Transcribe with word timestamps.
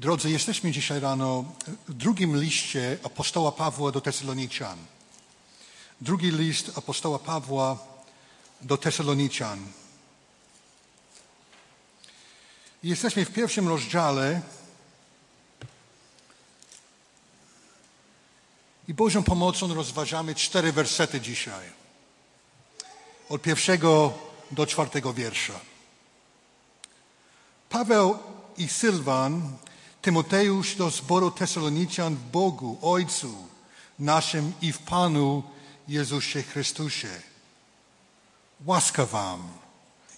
Drodzy, 0.00 0.30
jesteśmy 0.30 0.72
dzisiaj 0.72 1.00
rano 1.00 1.44
w 1.88 1.94
drugim 1.94 2.40
liście 2.40 2.98
apostoła 3.04 3.52
Pawła 3.52 3.92
do 3.92 4.00
Tesaloniczan. 4.00 4.78
Drugi 6.00 6.30
list 6.30 6.78
apostoła 6.78 7.18
Pawła 7.18 7.78
do 8.60 8.76
Tesaloniczan. 8.76 9.66
Jesteśmy 12.82 13.24
w 13.24 13.32
pierwszym 13.32 13.68
rozdziale 13.68 14.40
i 18.88 18.94
Bożą 18.94 19.22
pomocą 19.22 19.74
rozważamy 19.74 20.34
cztery 20.34 20.72
wersety 20.72 21.20
dzisiaj. 21.20 21.68
Od 23.28 23.42
pierwszego 23.42 24.18
do 24.50 24.66
czwartego 24.66 25.12
wiersza. 25.12 25.60
Paweł 27.68 28.18
i 28.56 28.68
Sylwan, 28.68 29.56
Tymoteusz 30.02 30.76
do 30.76 30.90
zboru 30.90 31.30
Tesaloniczan 31.30 32.16
w 32.16 32.30
Bogu, 32.30 32.78
Ojcu 32.82 33.34
naszym 33.98 34.52
i 34.62 34.72
w 34.72 34.78
Panu 34.78 35.42
Jezusie 35.88 36.42
Chrystusie. 36.42 37.08
Łaska 38.66 39.06
wam 39.06 39.42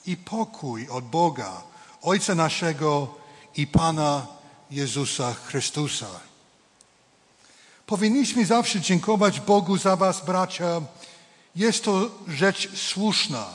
i 0.06 0.16
pokój 0.16 0.88
od 0.88 1.04
Boga, 1.04 1.62
Ojca 2.02 2.34
naszego 2.34 3.14
i 3.56 3.66
Pana 3.66 4.26
Jezusa 4.70 5.34
Chrystusa. 5.34 6.06
Powinniśmy 7.86 8.46
zawsze 8.46 8.80
dziękować 8.80 9.40
Bogu 9.40 9.78
za 9.78 9.96
was, 9.96 10.24
bracia. 10.24 10.80
Jest 11.56 11.84
to 11.84 12.10
rzecz 12.28 12.76
słuszna. 12.76 13.46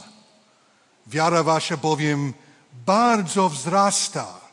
Wiara 1.07 1.43
wasza 1.43 1.77
bowiem 1.77 2.33
bardzo 2.85 3.49
wzrasta, 3.49 4.46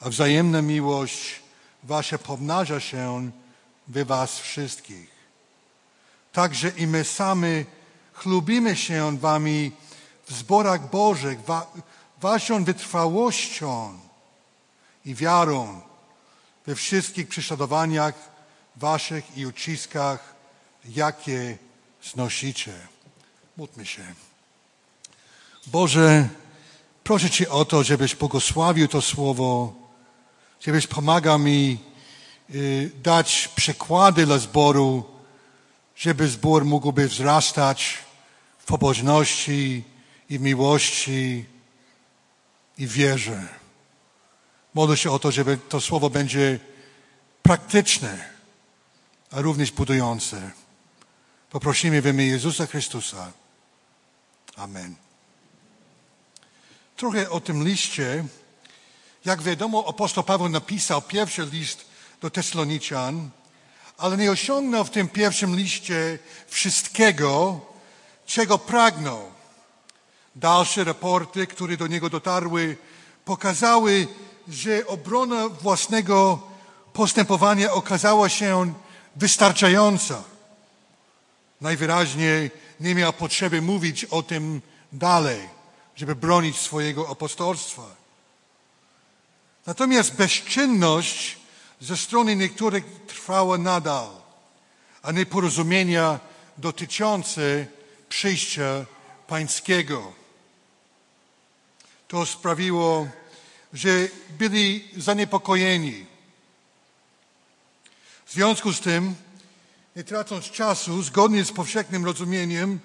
a 0.00 0.08
wzajemna 0.08 0.62
miłość 0.62 1.40
wasza 1.82 2.18
pomnaża 2.18 2.80
się 2.80 3.30
we 3.88 4.04
was 4.04 4.38
wszystkich. 4.38 5.10
Także 6.32 6.68
i 6.68 6.86
my 6.86 7.04
sami 7.04 7.64
chlubimy 8.12 8.76
się 8.76 9.18
wami 9.18 9.72
w 10.26 10.32
zborach 10.32 10.90
Bożych, 10.90 11.44
wa, 11.44 11.66
waszą 12.20 12.64
wytrwałością 12.64 13.98
i 15.04 15.14
wiarą 15.14 15.80
we 16.66 16.74
wszystkich 16.74 17.28
prześladowaniach 17.28 18.14
waszych 18.76 19.36
i 19.36 19.46
uciskach, 19.46 20.34
jakie 20.84 21.58
znosicie. 22.12 22.72
Módlmy 23.56 23.86
się. 23.86 24.02
Boże, 25.66 26.28
proszę 27.04 27.30
Cię 27.30 27.50
o 27.50 27.64
to, 27.64 27.82
żebyś 27.84 28.14
błogosławił 28.14 28.88
to 28.88 29.02
słowo, 29.02 29.79
żebyś 30.60 30.86
pomagał 30.86 31.38
mi 31.38 31.78
y, 32.54 32.90
dać 33.02 33.48
przykłady 33.56 34.26
dla 34.26 34.38
zboru, 34.38 35.04
żeby 35.96 36.28
zbór 36.28 36.64
mógłby 36.64 37.08
wzrastać 37.08 37.98
w 38.58 38.64
pobożności 38.64 39.84
i 40.30 40.38
w 40.38 40.40
miłości 40.42 41.44
i 42.78 42.86
wierze. 42.86 43.48
Modlę 44.74 44.96
się 44.96 45.10
o 45.10 45.18
to, 45.18 45.30
żeby 45.30 45.58
to 45.68 45.80
słowo 45.80 46.10
będzie 46.10 46.58
praktyczne, 47.42 48.30
a 49.30 49.40
również 49.40 49.70
budujące. 49.72 50.50
Poprosimy 51.50 52.02
w 52.02 52.06
imię 52.06 52.26
Jezusa 52.26 52.66
Chrystusa. 52.66 53.32
Amen. 54.56 54.94
Trochę 56.96 57.30
o 57.30 57.40
tym 57.40 57.64
liście. 57.64 58.24
Jak 59.24 59.42
wiadomo, 59.42 59.84
apostoł 59.88 60.24
Paweł 60.24 60.48
napisał 60.48 61.02
pierwszy 61.02 61.46
list 61.46 61.84
do 62.20 62.30
Tesaloniczan, 62.30 63.30
ale 63.98 64.16
nie 64.16 64.30
osiągnął 64.30 64.84
w 64.84 64.90
tym 64.90 65.08
pierwszym 65.08 65.56
liście 65.56 66.18
wszystkiego, 66.46 67.60
czego 68.26 68.58
pragnął. 68.58 69.30
Dalsze 70.36 70.84
raporty, 70.84 71.46
które 71.46 71.76
do 71.76 71.86
niego 71.86 72.10
dotarły, 72.10 72.76
pokazały, 73.24 74.08
że 74.48 74.86
obrona 74.86 75.48
własnego 75.48 76.42
postępowania 76.92 77.72
okazała 77.72 78.28
się 78.28 78.74
wystarczająca. 79.16 80.22
Najwyraźniej 81.60 82.50
nie 82.80 82.94
miał 82.94 83.12
potrzeby 83.12 83.62
mówić 83.62 84.04
o 84.04 84.22
tym 84.22 84.60
dalej, 84.92 85.48
żeby 85.96 86.14
bronić 86.14 86.58
swojego 86.58 87.10
apostolstwa. 87.10 87.99
Natomiast 89.66 90.14
bezczynność 90.14 91.38
ze 91.80 91.96
strony 91.96 92.36
niektórych 92.36 92.84
trwała 93.06 93.58
nadal, 93.58 94.08
a 95.02 95.12
nieporozumienia 95.12 96.20
dotyczące 96.58 97.66
przyjścia 98.08 98.84
pańskiego. 99.26 100.12
To 102.08 102.26
sprawiło, 102.26 103.08
że 103.72 104.08
byli 104.38 104.88
zaniepokojeni. 104.96 106.06
W 108.26 108.32
związku 108.32 108.72
z 108.72 108.80
tym, 108.80 109.14
nie 109.96 110.04
tracąc 110.04 110.50
czasu, 110.50 111.02
zgodnie 111.02 111.44
z 111.44 111.52
powszechnym 111.52 112.04
rozumieniem, 112.04 112.80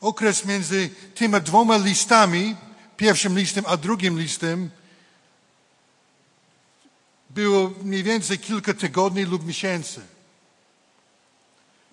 okres 0.00 0.44
między 0.44 0.90
tymi 1.14 1.40
dwoma 1.40 1.76
listami, 1.76 2.56
pierwszym 2.96 3.38
listem 3.38 3.64
a 3.66 3.76
drugim 3.76 4.18
listem, 4.18 4.70
było 7.36 7.72
mniej 7.82 8.02
więcej 8.02 8.38
kilka 8.38 8.74
tygodni 8.74 9.24
lub 9.24 9.46
miesięcy. 9.46 10.00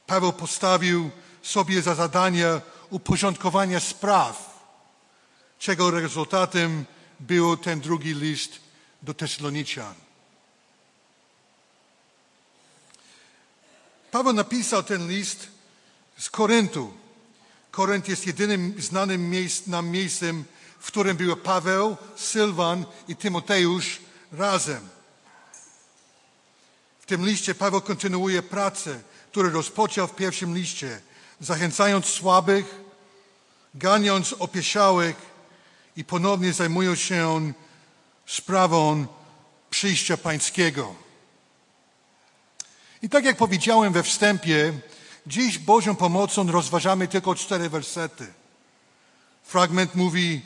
Paweł 0.07 0.33
postawił 0.33 1.11
sobie 1.41 1.81
za 1.81 1.95
zadanie 1.95 2.61
uporządkowania 2.89 3.79
spraw, 3.79 4.63
czego 5.59 5.91
rezultatem 5.91 6.85
był 7.19 7.57
ten 7.57 7.79
drugi 7.79 8.13
list 8.13 8.59
do 9.01 9.13
Tesaloniczan. 9.13 9.93
Paweł 14.11 14.33
napisał 14.33 14.83
ten 14.83 15.07
list 15.07 15.47
z 16.17 16.29
Koryntu. 16.29 16.93
Korynt 17.71 18.07
jest 18.07 18.27
jedynym 18.27 18.81
znanym 18.81 19.29
miejsc, 19.29 19.67
nam 19.67 19.87
miejscem, 19.87 20.43
w 20.79 20.87
którym 20.87 21.17
były 21.17 21.37
Paweł, 21.37 21.97
Sylwan 22.15 22.85
i 23.07 23.15
Tymoteusz 23.15 23.99
razem. 24.31 24.92
Tym 27.13 27.25
liście 27.25 27.55
Paweł 27.55 27.81
kontynuuje 27.81 28.41
pracę, 28.41 28.99
którą 29.31 29.49
rozpoczął 29.49 30.07
w 30.07 30.15
pierwszym 30.15 30.55
liście, 30.55 31.01
zachęcając 31.39 32.05
słabych, 32.05 32.81
ganiąc 33.75 34.33
opieszałych 34.39 35.15
i 35.97 36.05
ponownie 36.05 36.53
zajmując 36.53 36.99
się 36.99 37.53
sprawą 38.25 39.05
przyjścia 39.69 40.17
pańskiego. 40.17 40.95
I 43.01 43.09
tak 43.09 43.25
jak 43.25 43.37
powiedziałem 43.37 43.93
we 43.93 44.03
wstępie, 44.03 44.73
dziś 45.27 45.59
Bożą 45.59 45.95
pomocą 45.95 46.51
rozważamy 46.51 47.07
tylko 47.07 47.35
cztery 47.35 47.69
wersety. 47.69 48.33
Fragment 49.43 49.95
mówi 49.95 50.41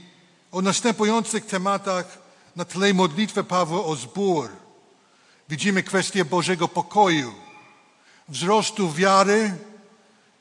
o 0.51 0.61
następujących 0.61 1.45
tematach 1.45 2.17
na 2.55 2.65
tle 2.65 2.93
modlitwy 2.93 3.43
Pawła 3.43 3.85
o 3.85 3.95
zbór. 3.95 4.66
Widzimy 5.49 5.83
kwestię 5.83 6.25
Bożego 6.25 6.67
pokoju, 6.67 7.33
wzrostu 8.29 8.91
wiary 8.91 9.55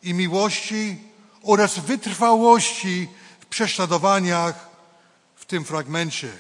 i 0.02 0.14
miłości 0.14 0.96
oraz 1.42 1.78
wytrwałości 1.78 3.08
w 3.40 3.46
prześladowaniach 3.46 4.68
w 5.36 5.44
tym 5.44 5.64
fragmencie. 5.64 6.32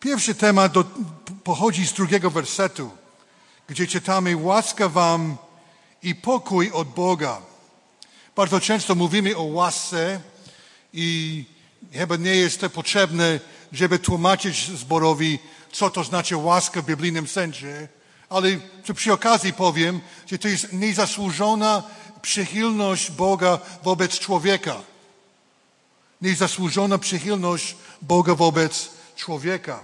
Pierwszy 0.00 0.34
temat 0.34 0.72
do, 0.72 0.84
pochodzi 1.44 1.86
z 1.86 1.92
drugiego 1.92 2.30
wersetu 2.30 2.90
gdzie 3.72 3.86
czytamy 3.86 4.36
łaska 4.36 4.88
wam 4.88 5.36
i 6.02 6.14
pokój 6.14 6.70
od 6.70 6.88
Boga. 6.88 7.42
Bardzo 8.36 8.60
często 8.60 8.94
mówimy 8.94 9.36
o 9.36 9.42
łasce 9.42 10.20
i 10.92 11.44
chyba 11.92 12.16
nie 12.16 12.36
jest 12.36 12.60
to 12.60 12.70
potrzebne, 12.70 13.40
żeby 13.72 13.98
tłumaczyć 13.98 14.70
zborowi, 14.78 15.38
co 15.72 15.90
to 15.90 16.04
znaczy 16.04 16.36
łaska 16.36 16.82
w 16.82 16.86
biblijnym 16.86 17.28
sensie, 17.28 17.88
ale 18.28 18.48
przy 18.94 19.12
okazji 19.12 19.52
powiem, 19.52 20.00
że 20.26 20.38
to 20.38 20.48
jest 20.48 20.72
niezasłużona 20.72 21.82
przychylność 22.22 23.10
Boga 23.10 23.58
wobec 23.82 24.18
człowieka. 24.18 24.82
Niezasłużona 26.22 26.98
przychylność 26.98 27.76
Boga 28.02 28.34
wobec 28.34 28.90
człowieka. 29.16 29.80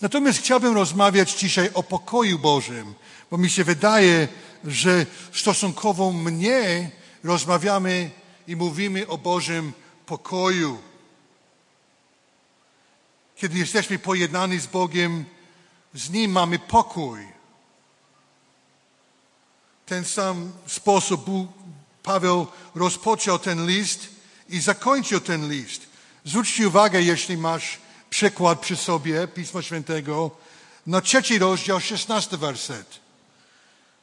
Natomiast 0.00 0.38
chciałbym 0.38 0.74
rozmawiać 0.74 1.32
dzisiaj 1.32 1.70
o 1.74 1.82
pokoju 1.82 2.38
Bożym, 2.38 2.94
bo 3.30 3.38
mi 3.38 3.50
się 3.50 3.64
wydaje, 3.64 4.28
że 4.64 5.06
stosunkowo 5.32 6.12
mnie 6.12 6.90
rozmawiamy 7.24 8.10
i 8.48 8.56
mówimy 8.56 9.06
o 9.06 9.18
Bożym 9.18 9.72
pokoju. 10.06 10.91
Kiedy 13.42 13.58
jesteśmy 13.58 13.98
pojednani 13.98 14.58
z 14.58 14.66
Bogiem, 14.66 15.24
z 15.94 16.10
Nim 16.10 16.32
mamy 16.32 16.58
pokój. 16.58 17.28
Ten 19.86 20.04
sam 20.04 20.52
sposób 20.66 21.24
Bóg, 21.24 21.48
Paweł 22.02 22.46
rozpoczął 22.74 23.38
ten 23.38 23.66
list 23.66 24.08
i 24.48 24.60
zakończył 24.60 25.20
ten 25.20 25.50
list. 25.50 25.82
Zwróćcie 26.24 26.68
uwagę, 26.68 27.02
jeśli 27.02 27.36
masz 27.36 27.78
przykład 28.10 28.60
przy 28.60 28.76
sobie 28.76 29.28
Pisma 29.28 29.62
Świętego, 29.62 30.30
na 30.86 31.00
trzeci 31.00 31.38
rozdział, 31.38 31.80
szesnasty 31.80 32.36
werset. 32.36 33.00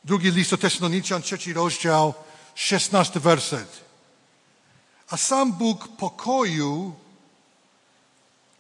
Drugi 0.04 0.32
list 0.32 0.52
do 0.52 0.58
Tesaloniczan, 0.58 1.22
trzeci 1.22 1.54
rozdział, 1.54 2.14
szesnasty 2.56 3.20
werset. 3.20 3.84
A 5.10 5.18
sam 5.18 5.54
Bóg 5.54 5.88
pokoju 5.88 6.96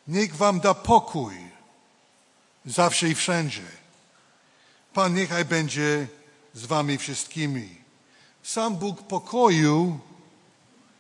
niech 0.09 0.35
wam 0.35 0.59
da 0.59 0.73
pokój 0.73 1.35
zawsze 2.65 3.09
i 3.09 3.15
wszędzie. 3.15 3.63
Pan 4.93 5.13
niechaj 5.13 5.45
będzie 5.45 6.07
z 6.53 6.65
wami 6.65 6.97
wszystkimi. 6.97 7.77
Sam 8.43 8.75
Bóg 8.75 9.03
pokoju 9.03 9.99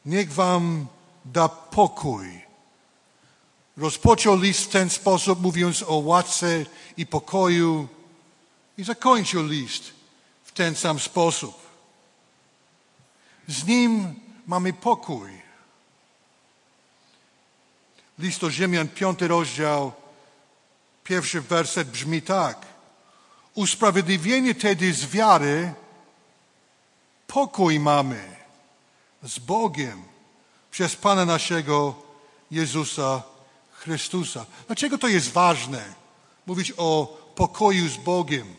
niech 0.05 0.33
wam 0.33 0.87
da 1.25 1.49
pokój. 1.49 2.41
Rozpoczął 3.77 4.39
list 4.39 4.63
w 4.63 4.69
ten 4.69 4.89
sposób, 4.89 5.41
mówiąc 5.41 5.83
o 5.83 5.95
łasce 5.95 6.65
i 6.97 7.05
pokoju, 7.05 7.87
i 8.77 8.83
zakończył 8.83 9.47
list 9.47 9.83
w 10.43 10.51
ten 10.51 10.75
sam 10.75 10.99
sposób. 10.99 11.69
Z 13.47 13.65
nim 13.65 14.15
mamy 14.47 14.73
pokój. 14.73 15.48
List 18.19 18.41
do 18.41 18.51
Ziemian, 18.51 18.87
piąty 18.87 19.27
rozdział, 19.27 19.91
pierwszy 21.03 21.41
werset 21.41 21.89
brzmi 21.89 22.21
tak. 22.21 22.65
Usprawiedliwienie 23.55 24.55
tedy 24.55 24.93
z 24.93 25.05
wiary, 25.05 25.73
pokój 27.27 27.79
mamy 27.79 28.35
z 29.23 29.39
Bogiem 29.39 30.03
przez 30.71 30.95
Pana 30.95 31.25
naszego 31.25 31.95
Jezusa 32.51 33.23
Chrystusa. 33.71 34.45
Dlaczego 34.67 34.97
to 34.97 35.07
jest 35.07 35.31
ważne? 35.31 35.93
Mówić 36.45 36.73
o 36.77 37.17
pokoju 37.35 37.89
z 37.89 37.97
Bogiem. 37.97 38.55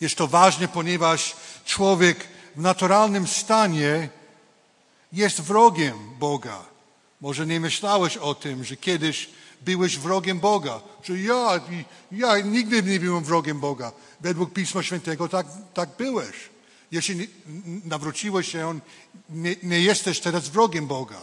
Jest 0.00 0.16
to 0.16 0.26
ważne, 0.26 0.68
ponieważ 0.68 1.36
człowiek 1.64 2.28
w 2.56 2.60
naturalnym 2.60 3.26
stanie 3.26 4.08
jest 5.12 5.40
wrogiem 5.40 6.18
Boga. 6.18 6.73
Może 7.24 7.46
nie 7.46 7.60
myślałeś 7.60 8.16
o 8.16 8.34
tym, 8.34 8.64
że 8.64 8.76
kiedyś 8.76 9.30
byłeś 9.60 9.98
wrogiem 9.98 10.40
Boga. 10.40 10.80
Że 11.04 11.18
ja, 11.18 11.60
ja 12.12 12.38
nigdy 12.40 12.82
nie 12.82 13.00
byłem 13.00 13.24
wrogiem 13.24 13.60
Boga. 13.60 13.92
Według 14.20 14.52
Pisma 14.52 14.82
Świętego 14.82 15.28
tak, 15.28 15.46
tak 15.74 15.88
byłeś. 15.98 16.36
Jeśli 16.90 17.28
nawróciłeś 17.84 18.52
się, 18.52 18.80
nie, 19.30 19.56
nie 19.62 19.80
jesteś 19.80 20.20
teraz 20.20 20.48
wrogiem 20.48 20.86
Boga. 20.86 21.20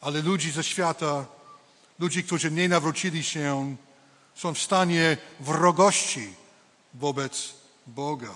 Ale 0.00 0.22
ludzi 0.22 0.50
ze 0.50 0.64
świata, 0.64 1.26
ludzie, 1.98 2.22
którzy 2.22 2.50
nie 2.50 2.68
nawrócili 2.68 3.24
się, 3.24 3.76
są 4.34 4.54
w 4.54 4.58
stanie 4.58 5.16
wrogości 5.40 6.28
wobec 6.94 7.54
Boga. 7.86 8.34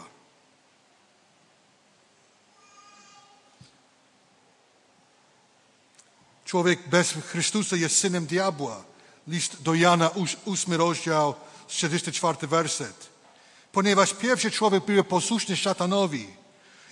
Człowiek 6.53 6.89
bez 6.89 7.13
Chrystusa 7.13 7.77
jest 7.77 7.99
synem 7.99 8.27
diabła. 8.27 8.85
List 9.29 9.63
do 9.63 9.75
Jana, 9.75 10.11
ósmy 10.45 10.77
rozdział, 10.77 11.35
44 11.69 12.47
werset. 12.47 13.11
Ponieważ 13.73 14.15
pierwszy 14.15 14.51
człowiek 14.51 14.85
był 14.85 15.05
posłuszny 15.05 15.57
szatanowi 15.57 16.27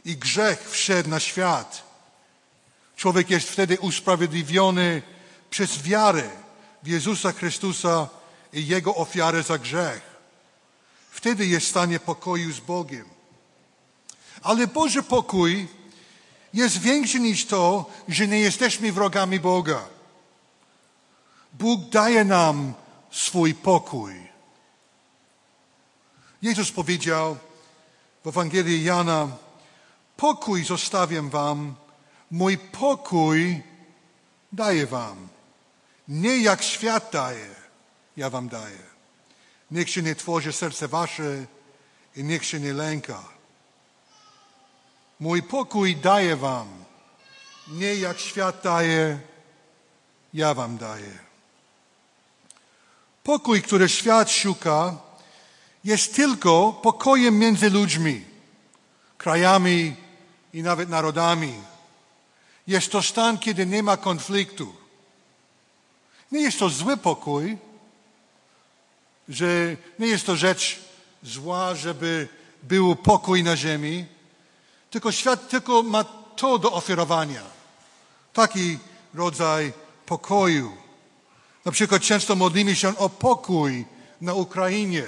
i 0.05 0.17
grzech 0.17 0.71
wszedł 0.71 1.09
na 1.09 1.21
świat. 1.21 1.83
Człowiek 2.97 3.31
jest 3.31 3.49
wtedy 3.49 3.79
usprawiedliwiony 3.81 5.03
przez 5.51 5.83
wiarę 5.83 6.31
w 6.83 6.87
Jezusa 6.87 7.33
Chrystusa 7.33 8.09
i 8.53 8.67
Jego 8.67 8.95
ofiarę 8.95 9.43
za 9.43 9.59
grzech. 9.59 10.03
Wtedy 11.11 11.47
jest 11.47 11.67
w 11.67 11.71
stanie 11.71 12.01
pokoju 12.01 12.53
z 12.53 12.61
Bogiem. 12.61 13.09
Ale 14.43 14.67
Boży 14.67 15.03
pokój 15.03 15.69
jest 16.55 16.79
większy 16.79 17.20
niż 17.20 17.47
to, 17.47 17.91
że 18.08 18.29
nie 18.29 18.41
jesteśmy 18.41 18.93
wrogami 18.93 19.41
Boga. 19.41 19.85
Bóg 21.52 21.81
daje 21.81 22.25
nam 22.25 22.75
swój 23.11 23.55
pokój. 23.55 24.14
Jezus 26.43 26.73
powiedział 26.73 27.37
w 28.25 28.29
Ewangelii 28.29 28.85
Jana, 28.85 29.29
pokój 30.17 30.64
zostawiam 30.64 31.31
wam, 31.31 31.75
mój 32.31 32.58
pokój 32.58 33.62
daję 34.52 34.87
wam. 34.87 35.29
Nie 36.08 36.38
jak 36.38 36.62
świat 36.62 37.11
daje, 37.12 37.55
ja 38.17 38.31
wam 38.31 38.49
daję. 38.49 38.91
Niech 39.70 39.91
się 39.91 40.02
nie 40.02 40.14
tworzy 40.14 40.52
serce 40.52 40.88
wasze 40.88 41.47
i 42.17 42.25
niech 42.25 42.44
się 42.44 42.61
nie 42.61 42.73
lęka. 42.73 43.40
Mój 45.21 45.43
pokój 45.43 45.97
daję 45.97 46.37
wam. 46.37 46.69
Nie 47.69 47.95
jak 47.95 48.19
świat 48.19 48.61
daje, 48.63 49.19
ja 50.35 50.55
wam 50.55 50.79
daję. 50.79 51.19
Pokój, 53.23 53.63
który 53.63 53.89
świat 53.89 54.31
szuka, 54.31 54.97
jest 55.85 56.15
tylko 56.15 56.73
pokojem 56.73 57.39
między 57.39 57.71
ludźmi, 57.71 58.25
krajami 59.19 59.97
i 60.53 60.63
nawet 60.63 60.89
narodami. 60.89 61.55
Jest 62.67 62.93
to 62.93 63.03
stan, 63.03 63.39
kiedy 63.39 63.67
nie 63.67 63.83
ma 63.83 63.97
konfliktu. 63.97 64.75
Nie 66.33 66.41
jest 66.41 66.59
to 66.59 66.69
zły 66.69 66.97
pokój, 66.97 67.59
że 69.29 69.77
nie 69.99 70.07
jest 70.07 70.27
to 70.27 70.37
rzecz 70.37 70.81
zła, 71.23 71.75
żeby 71.75 72.29
był 72.63 72.97
pokój 72.97 73.43
na 73.43 73.57
ziemi, 73.57 74.07
tylko 74.91 75.13
świat 75.13 75.49
tylko 75.49 75.83
ma 75.83 76.05
to 76.37 76.59
do 76.59 76.73
oferowania. 76.73 77.43
Taki 78.33 78.79
rodzaj 79.15 79.73
pokoju. 80.07 80.77
Na 81.65 81.73
przykład 81.73 82.03
często 82.03 82.37
modlimy 82.37 82.77
się 82.77 82.97
o 82.97 83.09
pokój 83.09 83.85
na 84.21 84.35
Ukrainie. 84.35 85.05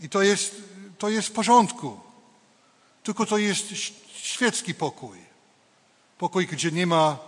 I 0.00 0.08
to 0.08 0.22
jest, 0.22 0.56
to 0.98 1.08
jest 1.08 1.28
w 1.28 1.32
porządku. 1.32 2.00
Tylko 3.02 3.26
to 3.26 3.38
jest 3.38 3.66
świecki 4.14 4.74
pokój. 4.74 5.18
Pokój, 6.18 6.46
gdzie 6.46 6.70
nie 6.70 6.86
ma 6.86 7.18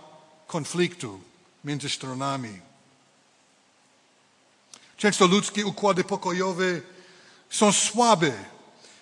konfliktu 0.47 1.21
między 1.63 1.89
stronami. 1.89 2.59
Często 4.97 5.27
ludzkie 5.27 5.65
układy 5.65 6.03
pokojowe 6.03 6.81
są 7.49 7.71
słabe, 7.71 8.31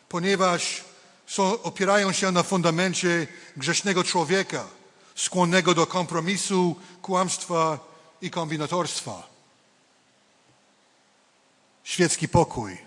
ponieważ 0.10 0.87
są, 1.28 1.62
opierają 1.62 2.12
się 2.12 2.32
na 2.32 2.44
fundamencie 2.44 3.28
grzesznego 3.58 4.04
człowieka, 4.04 4.68
skłonnego 5.16 5.74
do 5.74 5.88
kompromisu, 5.88 6.76
kłamstwa 7.02 7.80
i 8.22 8.30
kombinatorstwa. 8.30 9.28
Świecki 11.84 12.28
pokój. 12.28 12.78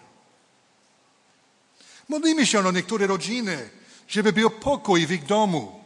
Modlimy 2.08 2.46
się 2.46 2.58
o 2.58 2.72
niektóre 2.72 3.06
rodziny, 3.06 3.70
żeby 4.08 4.32
był 4.32 4.50
pokój 4.50 5.06
w 5.06 5.12
ich 5.12 5.26
domu. 5.26 5.84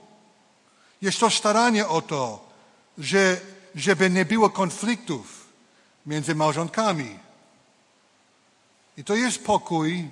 Jest 1.02 1.20
to 1.20 1.30
staranie 1.30 1.88
o 1.88 2.02
to, 2.02 2.50
że, 2.98 3.40
żeby 3.74 4.10
nie 4.10 4.24
było 4.24 4.50
konfliktów 4.50 5.46
między 6.06 6.34
małżonkami. 6.34 7.18
I 8.96 9.04
to 9.04 9.14
jest 9.14 9.44
pokój, 9.44 10.10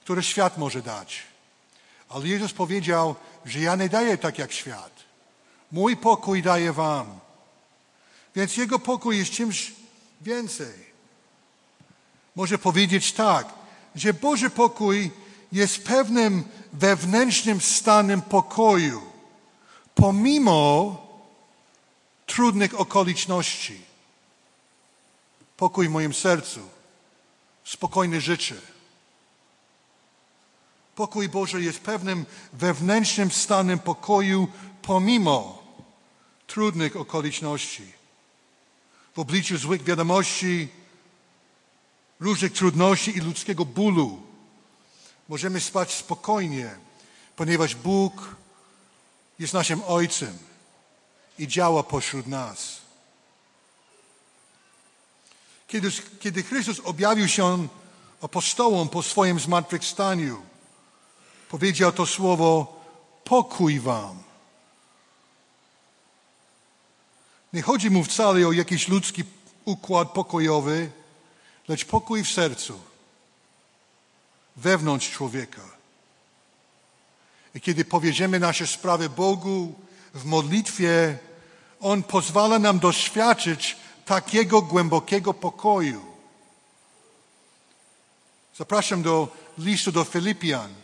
który 0.00 0.22
świat 0.22 0.58
może 0.58 0.82
dać. 0.82 1.29
Ale 2.10 2.28
Jezus 2.28 2.52
powiedział, 2.52 3.14
że 3.44 3.60
ja 3.60 3.76
nie 3.76 3.88
daję 3.88 4.18
tak 4.18 4.38
jak 4.38 4.52
świat. 4.52 4.92
Mój 5.72 5.96
pokój 5.96 6.42
daję 6.42 6.72
wam. 6.72 7.20
Więc 8.36 8.56
Jego 8.56 8.78
pokój 8.78 9.18
jest 9.18 9.30
czymś 9.30 9.72
więcej. 10.20 10.90
Może 12.36 12.58
powiedzieć 12.58 13.12
tak, 13.12 13.48
że 13.94 14.14
Boży 14.14 14.50
pokój 14.50 15.10
jest 15.52 15.84
pewnym 15.84 16.44
wewnętrznym 16.72 17.60
stanem 17.60 18.22
pokoju, 18.22 19.02
pomimo 19.94 20.96
trudnych 22.26 22.80
okoliczności. 22.80 23.80
Pokój 25.56 25.88
w 25.88 25.90
moim 25.90 26.14
sercu, 26.14 26.60
spokojne 27.64 28.20
życie 28.20 28.54
Pokój 30.94 31.28
Boży 31.28 31.62
jest 31.62 31.80
pewnym 31.80 32.26
wewnętrznym 32.52 33.30
stanem 33.30 33.78
pokoju 33.78 34.48
pomimo 34.82 35.62
trudnych 36.46 36.96
okoliczności. 36.96 38.00
w 39.14 39.18
obliczu 39.18 39.58
złych 39.58 39.82
wiadomości, 39.82 40.68
różnych 42.20 42.52
trudności 42.52 43.16
i 43.16 43.20
ludzkiego 43.20 43.64
bólu. 43.64 44.22
Możemy 45.28 45.60
spać 45.60 45.94
spokojnie, 45.94 46.70
ponieważ 47.36 47.74
Bóg 47.74 48.36
jest 49.38 49.54
naszym 49.54 49.82
Ojcem 49.86 50.38
i 51.38 51.48
działa 51.48 51.82
pośród 51.82 52.26
nas. 52.26 52.80
Kiedy, 55.66 55.90
kiedy 56.20 56.42
Chrystus 56.42 56.80
objawił 56.84 57.28
się 57.28 57.68
apostołom 58.22 58.88
po 58.88 59.02
swoim 59.02 59.40
zmartwychwstaniu, 59.40 60.42
powiedział 61.50 61.92
to 61.92 62.06
słowo 62.06 62.80
pokój 63.24 63.80
wam. 63.80 64.22
Nie 67.52 67.62
chodzi 67.62 67.90
mu 67.90 68.04
wcale 68.04 68.46
o 68.46 68.52
jakiś 68.52 68.88
ludzki 68.88 69.24
układ 69.64 70.10
pokojowy, 70.10 70.90
lecz 71.68 71.84
pokój 71.84 72.24
w 72.24 72.30
sercu, 72.30 72.80
wewnątrz 74.56 75.10
człowieka. 75.10 75.62
I 77.54 77.60
kiedy 77.60 77.84
powierzymy 77.84 78.38
nasze 78.40 78.66
sprawy 78.66 79.08
Bogu 79.08 79.74
w 80.14 80.24
modlitwie, 80.24 81.18
On 81.80 82.02
pozwala 82.02 82.58
nam 82.58 82.78
doświadczyć 82.78 83.76
takiego 84.06 84.62
głębokiego 84.62 85.34
pokoju. 85.34 86.04
Zapraszam 88.56 89.02
do 89.02 89.28
listu 89.58 89.92
do 89.92 90.04
Filipian, 90.04 90.79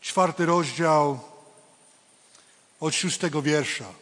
czwarty 0.00 0.46
rozdział 0.46 1.20
od 2.80 2.94
szóstego 2.94 3.42
wiersza. 3.42 3.92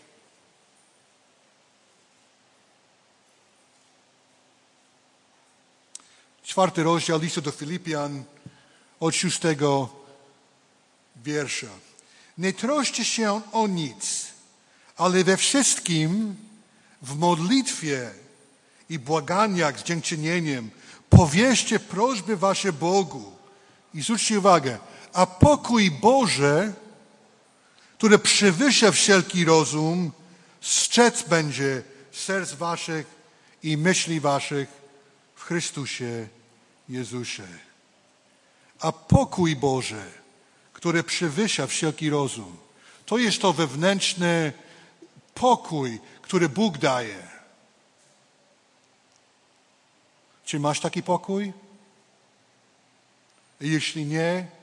Czwarty 6.42 6.82
rozdział 6.82 7.18
listu 7.18 7.40
do 7.40 7.50
Filipian 7.52 8.24
od 9.00 9.14
szóstego 9.14 9.88
wiersza. 11.16 11.70
Nie 12.38 12.52
troszcie 12.52 13.04
się 13.04 13.40
o 13.52 13.66
nic, 13.66 14.26
ale 14.96 15.24
we 15.24 15.36
wszystkim 15.36 16.36
w 17.02 17.16
modlitwie 17.16 18.10
i 18.90 18.98
błaganiach 18.98 19.80
z 19.80 19.82
dziękczynieniem 19.82 20.70
powierzcie 21.10 21.78
prośby 21.78 22.36
wasze 22.36 22.72
Bogu. 22.72 23.32
I 23.94 24.02
zwróćcie 24.02 24.38
uwagę, 24.38 24.78
a 25.16 25.26
pokój 25.26 25.90
Boże, 25.90 26.72
który 27.98 28.18
przewyższa 28.18 28.90
wszelki 28.90 29.44
rozum, 29.44 30.12
strzec 30.60 31.22
będzie 31.22 31.82
serc 32.12 32.52
waszych 32.52 33.06
i 33.62 33.76
myśli 33.76 34.20
waszych 34.20 34.68
w 35.34 35.42
Chrystusie 35.42 36.28
Jezusie. 36.88 37.46
A 38.80 38.92
pokój 38.92 39.56
Boże, 39.56 40.04
który 40.72 41.02
przewyższa 41.02 41.66
wszelki 41.66 42.10
rozum, 42.10 42.56
to 43.06 43.18
jest 43.18 43.40
to 43.40 43.52
wewnętrzny 43.52 44.52
pokój, 45.34 46.00
który 46.22 46.48
Bóg 46.48 46.78
daje. 46.78 47.28
Czy 50.44 50.60
masz 50.60 50.80
taki 50.80 51.02
pokój? 51.02 51.52
Jeśli 53.60 54.04
nie, 54.06 54.55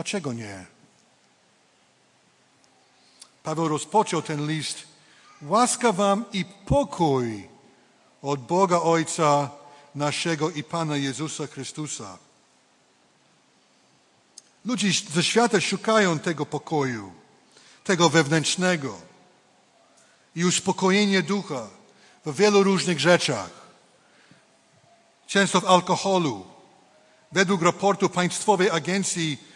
dlaczego 0.00 0.32
nie? 0.32 0.64
Paweł 3.42 3.68
rozpoczął 3.68 4.22
ten 4.22 4.48
list. 4.48 4.78
Łaska 5.42 5.92
wam 5.92 6.24
i 6.32 6.44
pokój 6.44 7.48
od 8.22 8.40
Boga 8.40 8.80
Ojca 8.80 9.50
naszego 9.94 10.50
i 10.50 10.64
Pana 10.64 10.96
Jezusa 10.96 11.46
Chrystusa. 11.46 12.18
Ludzie 14.64 14.88
ze 15.12 15.22
świata 15.22 15.60
szukają 15.60 16.18
tego 16.18 16.46
pokoju, 16.46 17.12
tego 17.84 18.08
wewnętrznego 18.08 19.00
i 20.36 20.44
uspokojenia 20.44 21.22
ducha 21.22 21.68
w 22.26 22.36
wielu 22.36 22.62
różnych 22.62 23.00
rzeczach. 23.00 23.50
Często 25.26 25.60
w 25.60 25.64
alkoholu. 25.64 26.46
Według 27.32 27.62
raportu 27.62 28.08
Państwowej 28.08 28.70
Agencji 28.70 29.49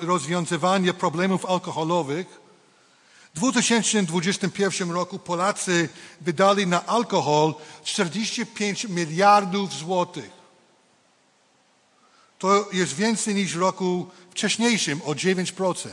Rozwiązywania 0.00 0.94
Problemów 0.94 1.46
Alkoholowych 1.46 2.42
w 3.34 3.38
2021 3.38 4.90
roku 4.90 5.18
Polacy 5.18 5.88
wydali 6.20 6.66
na 6.66 6.86
alkohol 6.86 7.54
45 7.84 8.84
miliardów 8.84 9.72
złotych. 9.72 10.30
To 12.38 12.68
jest 12.72 12.94
więcej 12.94 13.34
niż 13.34 13.56
w 13.56 13.60
roku 13.60 14.06
wcześniejszym 14.30 15.02
o 15.02 15.12
9%. 15.12 15.88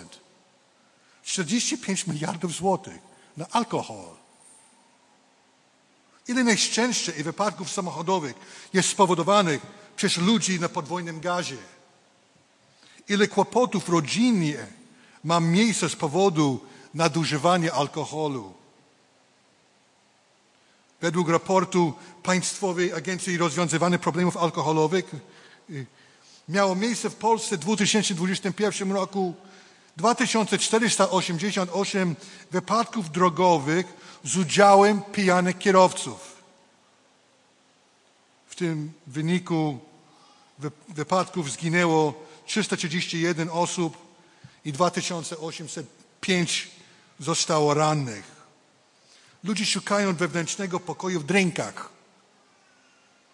45 1.24 2.08
miliardów 2.08 2.53
złotych 2.53 3.00
na 3.38 3.48
alkohol. 3.51 4.15
Ile 6.27 6.44
nieszczęścia 6.44 7.12
i 7.12 7.24
wypadków 7.24 7.72
samochodowych 7.72 8.36
jest 8.74 8.89
spowodowanych 8.89 9.62
przez 9.96 10.18
ludzi 10.18 10.60
na 10.60 10.70
podwójnym 10.70 11.20
gazie? 11.20 11.58
Ile 13.10 13.28
kłopotów 13.28 13.89
rodzinnie 13.89 14.68
ma 15.24 15.39
miejsce 15.39 15.89
z 15.89 15.96
powodu 15.96 16.60
nadużywania 16.94 17.72
alkoholu. 17.72 18.54
Według 21.01 21.30
raportu 21.30 21.94
Państwowej 22.24 22.94
Agencji 22.94 23.38
Rozwiązywania 23.38 24.00
Problemów 24.00 24.38
Alkoholowych 24.38 25.16
y, 25.70 25.86
miało 26.50 26.75
miejsce 26.75 27.10
w 27.10 27.16
Polsce 27.16 27.58
w 27.58 27.60
2021 27.60 28.92
roku 28.92 29.34
2488 29.98 32.16
wypadków 32.51 33.12
drogowych 33.12 33.86
z 34.24 34.38
udziałem 34.38 35.01
pijanych 35.01 35.58
kierowców. 35.58 36.39
W 38.48 38.56
tym 38.56 38.94
wyniku 39.08 39.80
wypadków 40.89 41.51
zginęło 41.51 42.28
331 42.50 43.50
osób 43.50 43.98
i 44.65 44.74
2805 44.74 46.72
zostało 47.20 47.74
rannych. 47.74 48.24
Ludzie 49.44 49.65
szukają 49.65 50.15
wewnętrznego 50.15 50.79
pokoju 50.79 51.20
w 51.20 51.24
drinkach, 51.24 51.89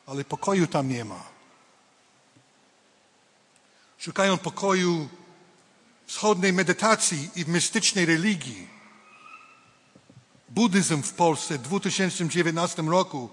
ale 0.06 0.24
pokoju 0.24 0.68
tam 0.68 0.90
nie 0.90 1.06
ma. 1.06 1.24
Szukają 3.98 4.38
pokoju 4.38 5.10
wschodniej 6.06 6.54
medytacji 6.54 7.30
i 7.36 7.46
w 7.46 7.48
mistycznej 7.48 8.06
religii. 8.06 8.68
Buddyzm 10.50 11.02
w 11.02 11.14
Polsce 11.14 11.58
w 11.58 11.62
2019 11.62 12.82
roku 12.82 13.30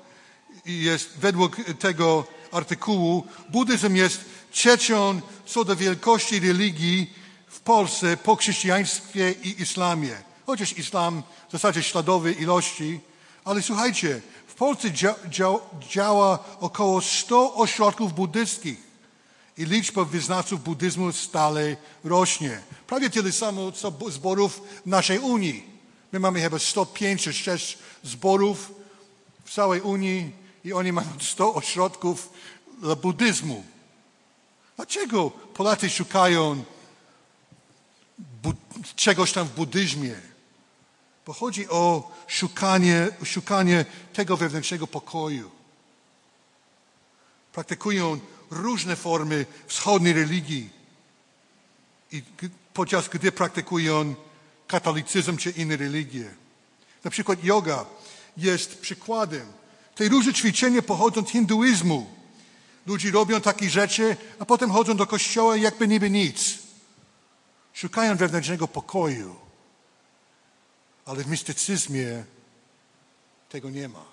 jest 0.64 1.18
według 1.18 1.56
tego 1.78 2.26
artykułu, 2.52 3.26
buddyzm 3.48 3.96
jest 3.96 4.20
trzecią 4.50 5.20
co 5.46 5.64
do 5.64 5.76
wielkości 5.76 6.40
religii 6.40 7.10
w 7.48 7.60
Polsce 7.60 8.16
po 8.16 8.36
chrześcijaństwie 8.36 9.34
i 9.42 9.62
islamie 9.62 10.32
chociaż 10.46 10.78
islam 10.78 11.22
w 11.48 11.52
zasadzie 11.52 11.82
śladowy 11.82 12.32
ilości, 12.32 13.00
ale 13.44 13.62
słuchajcie, 13.62 14.20
w 14.46 14.54
Polsce 14.54 14.90
dzia, 14.90 15.14
dzia, 15.28 15.48
działa 15.88 16.38
około 16.60 17.00
100 17.00 17.54
ośrodków 17.54 18.14
buddystycznych 18.14 18.92
i 19.58 19.64
liczba 19.64 20.04
wyznawców 20.04 20.64
buddyzmu 20.64 21.12
stale 21.12 21.76
rośnie. 22.04 22.60
Prawie 22.86 23.10
tyle 23.10 23.32
samo 23.32 23.72
co 23.72 23.92
zborów 24.10 24.60
w 24.84 24.86
naszej 24.86 25.18
Unii. 25.18 25.62
My 26.12 26.18
mamy 26.20 26.40
chyba 26.40 26.58
105 26.58 27.22
czy 27.22 27.32
6 27.32 27.78
zborów 28.04 28.72
w 29.44 29.54
całej 29.54 29.80
Unii 29.80 30.41
i 30.64 30.72
oni 30.72 30.92
mają 30.92 31.08
100 31.20 31.54
ośrodków 31.54 32.30
dla 32.80 32.96
buddyzmu. 32.96 33.64
Dlaczego 34.76 35.30
Polacy 35.30 35.90
szukają 35.90 36.64
czegoś 38.96 39.32
tam 39.32 39.46
w 39.46 39.54
buddyzmie? 39.54 40.14
bo 41.26 41.32
chodzi 41.32 41.68
o 41.68 42.12
szukanie, 42.26 43.08
szukanie 43.24 43.84
tego 44.12 44.36
wewnętrznego 44.36 44.86
pokoju. 44.86 45.50
Praktykują 47.52 48.20
różne 48.50 48.96
formy 48.96 49.46
wschodniej 49.66 50.12
religii, 50.12 50.70
i 52.12 52.22
podczas 52.74 53.08
gdy 53.08 53.32
praktykują 53.32 54.14
katolicyzm 54.66 55.36
czy 55.36 55.50
inne 55.50 55.76
religie. 55.76 56.34
Na 57.04 57.10
przykład 57.10 57.44
yoga 57.44 57.84
jest 58.36 58.80
przykładem. 58.80 59.52
Te 59.94 60.08
róże 60.08 60.32
ćwiczenia 60.34 60.82
pochodzą 60.82 61.20
od 61.20 61.30
hinduizmu. 61.30 62.06
Ludzie 62.86 63.10
robią 63.10 63.40
takie 63.40 63.70
rzeczy, 63.70 64.16
a 64.38 64.44
potem 64.44 64.70
chodzą 64.70 64.96
do 64.96 65.06
kościoła 65.06 65.56
jakby 65.56 65.88
niby 65.88 66.10
nic. 66.10 66.58
Szukają 67.72 68.16
wewnętrznego 68.16 68.68
pokoju. 68.68 69.36
Ale 71.04 71.24
w 71.24 71.26
mistycyzmie 71.26 72.24
tego 73.48 73.70
nie 73.70 73.88
ma. 73.88 74.04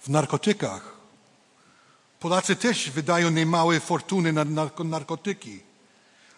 W 0.00 0.08
narkotykach 0.08 1.00
Polacy 2.20 2.56
też 2.56 2.90
wydają 2.90 3.30
niemałe 3.30 3.80
fortuny 3.80 4.32
na 4.32 4.44
narkotyki, 4.84 5.60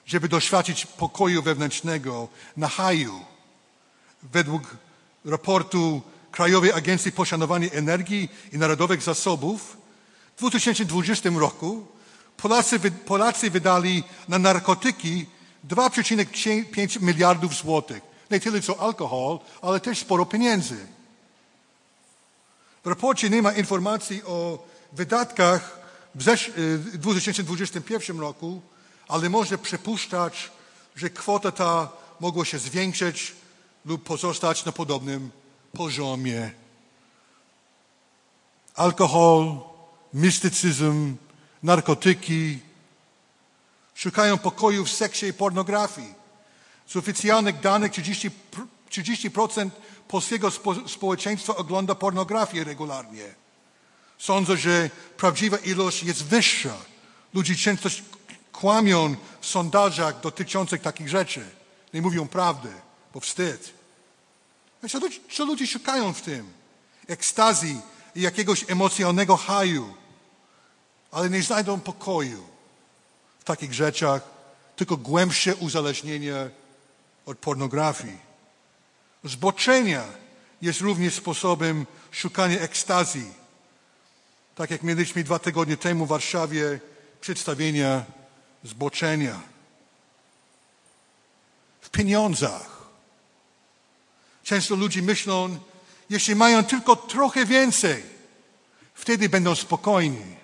żeby 0.07 0.29
doświadczyć 0.29 0.87
pokoju 0.87 1.43
wewnętrznego 1.43 2.29
na 2.57 2.69
haju 2.69 3.25
według 4.23 4.77
raportu 5.25 6.02
Krajowej 6.31 6.73
Agencji 6.73 7.12
Poszanowania 7.12 7.71
Energii 7.71 8.29
i 8.52 8.59
Narodowych 8.59 9.02
Zasobów 9.02 9.76
w 10.37 10.38
2020 10.38 11.31
roku 11.31 11.87
Polacy, 12.37 12.81
Polacy 12.91 13.50
wydali 13.50 14.05
na 14.29 14.38
narkotyki 14.38 15.26
2,5 15.69 17.02
miliardów 17.02 17.55
złotych. 17.55 18.02
Nie 18.31 18.41
tyle 18.41 18.61
co 18.61 18.81
alkohol, 18.81 19.38
ale 19.62 19.81
też 19.81 19.99
sporo 19.99 20.26
pieniędzy. 20.26 20.87
W 22.85 22.87
raporcie 22.87 23.31
nie 23.31 23.43
ma 23.43 23.52
informacji 23.52 24.23
o 24.25 24.64
wydatkach 24.93 25.81
w 26.14 26.99
2021 26.99 28.21
roku, 28.21 28.62
ale 29.09 29.31
można 29.31 29.59
przypuszczać, 29.59 30.50
że 30.97 31.11
kwota 31.11 31.52
ta 31.52 31.88
mogła 32.21 32.45
się 32.45 32.59
zwiększyć 32.59 33.35
lub 33.85 34.03
pozostać 34.03 34.65
na 34.65 34.73
podobnym 34.73 35.31
poziomie. 35.73 36.51
Alkohol, 38.75 39.61
mistycyzm, 40.15 41.17
narkotyki 41.62 42.59
szukają 43.95 44.39
pokoju 44.39 44.85
w 44.85 44.93
seksie 44.93 45.27
i 45.27 45.33
pornografii. 45.33 46.15
Z 46.87 46.97
oficjalnych 46.97 47.61
danych 47.61 47.93
30%, 47.93 48.31
30% 48.91 49.71
polskiego 50.09 50.51
społeczeństwa 50.87 51.57
ogląda 51.57 51.95
pornografię 51.95 52.65
regularnie. 52.65 53.35
Sądzę, 54.19 54.57
że 54.57 54.91
prawdziwa 55.17 55.57
ilość 55.57 56.03
jest 56.03 56.25
wyższa. 56.25 56.77
Ludzie 57.35 57.57
często 57.57 57.89
kłamią 58.53 59.17
w 59.41 59.47
sondażach 59.47 60.21
dotyczących 60.21 60.83
takich 60.83 61.09
rzeczy. 61.09 61.51
Nie 61.95 62.03
mówią 62.03 62.29
prawdy, 62.29 62.73
bo 63.14 63.21
wstyd. 63.21 63.73
Co, 64.90 65.00
co 65.31 65.45
ludzie 65.45 65.66
szukają 65.66 66.12
w 66.12 66.23
tym? 66.23 66.52
Ekstazji 67.09 67.81
i 68.14 68.21
jakiegoś 68.21 68.71
emocjonalnego 68.71 69.37
haju. 69.37 69.95
Ale 71.11 71.31
nie 71.31 71.42
znajdą 71.42 71.81
pokoju 71.81 72.47
w 73.38 73.45
takich 73.45 73.75
rzeczach, 73.75 74.23
tylko 74.76 74.97
głębsze 74.97 75.57
uzależnienie 75.57 76.50
od 77.26 77.38
pornografii. 77.38 78.19
Zboczenia 79.25 80.04
jest 80.62 80.81
również 80.81 81.14
sposobem 81.14 81.87
szukania 82.11 82.61
ekstazji. 82.61 83.33
Tak 84.54 84.71
jak 84.71 84.83
mieliśmy 84.83 85.25
dwa 85.25 85.38
tygodnie 85.38 85.76
temu 85.76 86.07
w 86.07 86.09
Warszawie 86.09 86.81
przedstawienia 87.21 88.04
zboczenia. 88.64 89.40
W 91.81 91.90
pieniądzach. 91.90 92.82
Często 94.53 94.75
ludzie 94.75 95.03
myślą, 95.03 95.59
jeśli 96.11 96.35
mają 96.35 96.65
tylko 96.65 96.97
trochę 96.97 97.47
więcej, 97.47 98.03
wtedy 98.95 99.29
będą 99.29 99.55
spokojni. 99.55 100.37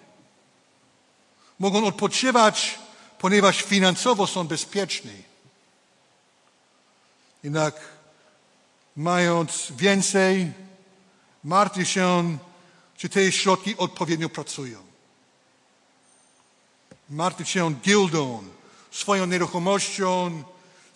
Mogą 1.59 1.87
odpoczywać, 1.87 2.79
ponieważ 3.19 3.63
finansowo 3.63 4.27
są 4.27 4.47
bezpieczni. 4.47 5.23
Jednak 7.43 7.75
mając 8.97 9.73
więcej, 9.77 10.53
martwi 11.45 11.87
się, 11.87 12.39
czy 12.97 13.09
te 13.09 13.33
środki 13.33 13.77
odpowiednio 13.77 14.29
pracują. 14.29 14.83
Martwi 17.11 17.47
się 17.47 17.75
gildą, 17.75 18.45
swoją 18.91 19.27
nieruchomością, 19.27 20.43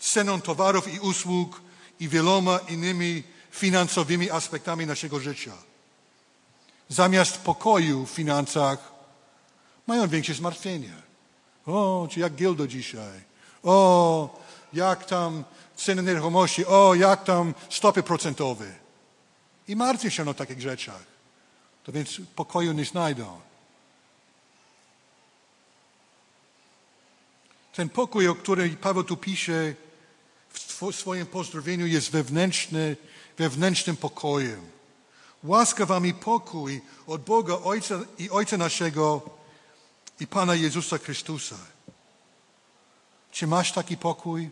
ceną 0.01 0.41
towarów 0.41 0.95
i 0.95 1.01
usług 1.01 1.61
i 2.03 2.09
wieloma 2.09 2.59
innymi 2.69 3.23
finansowymi 3.51 4.31
aspektami 4.31 4.87
naszego 4.87 5.21
życia. 5.21 5.53
Zamiast 6.89 7.37
pokoju 7.37 8.07
w 8.07 8.11
finansach 8.11 8.93
mają 9.87 10.09
większe 10.09 10.35
zmartwienie. 10.35 10.93
O, 11.67 12.09
czy 12.11 12.21
jak 12.21 12.35
gildo 12.35 12.67
dzisiaj? 12.67 13.21
O, 13.63 14.41
jak 14.73 15.05
tam 15.05 15.45
ceny 15.77 16.03
nieruchomości? 16.03 16.67
O, 16.67 16.95
jak 16.95 17.25
tam 17.25 17.55
stopy 17.71 18.03
procentowe? 18.03 18.67
I 19.69 19.77
martwią 19.77 20.09
się 20.09 20.29
o 20.29 20.35
takich 20.35 20.61
rzeczach. 20.61 21.05
To 21.85 21.93
więc 21.93 22.21
pokoju 22.37 22.73
nie 22.73 22.85
znajdą. 22.85 23.41
Ten 27.73 27.89
pokój, 27.89 28.29
o 28.29 28.35
którym 28.35 28.77
Paweł 28.77 29.05
tu 29.05 29.17
pisze 29.17 29.75
w 30.91 30.97
swoim 30.97 31.27
pozdrowieniu, 31.27 31.87
jest 31.87 32.11
wewnętrzny, 32.11 32.97
wewnętrznym 33.39 33.97
pokojem. 33.97 34.61
Łaska 35.45 35.87
wam 35.87 36.07
i 36.07 36.15
pokój 36.15 36.81
od 37.07 37.25
Boga 37.25 37.55
Ojca 37.65 38.01
i 38.19 38.31
Ojca 38.31 38.57
naszego 38.57 39.31
i 40.21 40.27
Pana 40.27 40.55
Jezusa 40.55 40.99
Chrystusa. 40.99 41.57
Czy 43.31 43.47
masz 43.47 43.73
taki 43.73 43.97
pokój 43.97 44.51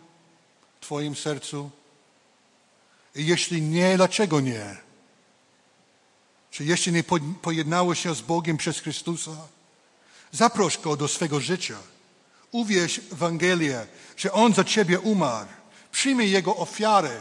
w 0.77 0.85
Twoim 0.85 1.15
sercu? 1.15 1.69
I 3.15 3.25
jeśli 3.25 3.61
nie, 3.61 3.97
dlaczego 3.97 4.39
nie? 4.39 4.77
Czy 6.51 6.65
jeśli 6.65 6.91
nie 6.91 7.03
pojednało 7.41 7.95
się 7.95 8.15
z 8.15 8.21
Bogiem 8.21 8.57
przez 8.57 8.79
Chrystusa? 8.79 9.31
Zaproś 10.31 10.77
Go 10.77 10.97
do 10.97 11.07
swego 11.07 11.39
życia. 11.39 11.77
Uwierz 12.51 12.99
w 12.99 13.13
Ewangelię, 13.13 13.87
że 14.17 14.31
On 14.31 14.53
za 14.53 14.63
Ciebie 14.63 14.99
umarł. 14.99 15.60
Przyjmij 15.91 16.31
Jego 16.31 16.55
ofiarę 16.55 17.19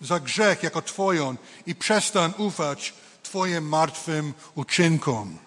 za 0.00 0.20
grzech 0.20 0.62
jako 0.62 0.82
Twoją 0.82 1.36
i 1.66 1.74
przestań 1.74 2.32
ufać 2.38 2.94
Twoim 3.22 3.68
martwym 3.68 4.34
uczynkom. 4.54 5.38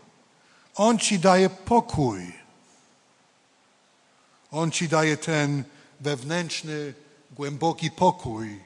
On 0.76 1.00
Ci 1.00 1.20
daje 1.20 1.50
pokój. 1.50 2.34
On 4.52 4.72
Ci 4.72 4.90
daje 4.90 5.18
ten 5.18 5.64
wewnętrzny, 6.00 6.94
głęboki 7.32 7.92
pokój, 7.92 8.60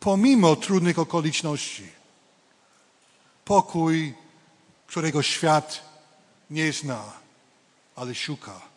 pomimo 0.00 0.56
trudnych 0.56 0.98
okoliczności 0.98 2.00
pokój, 3.44 4.14
którego 4.86 5.22
świat 5.22 5.82
nie 6.50 6.72
zna, 6.72 7.02
ale 7.96 8.14
szuka. 8.14 8.69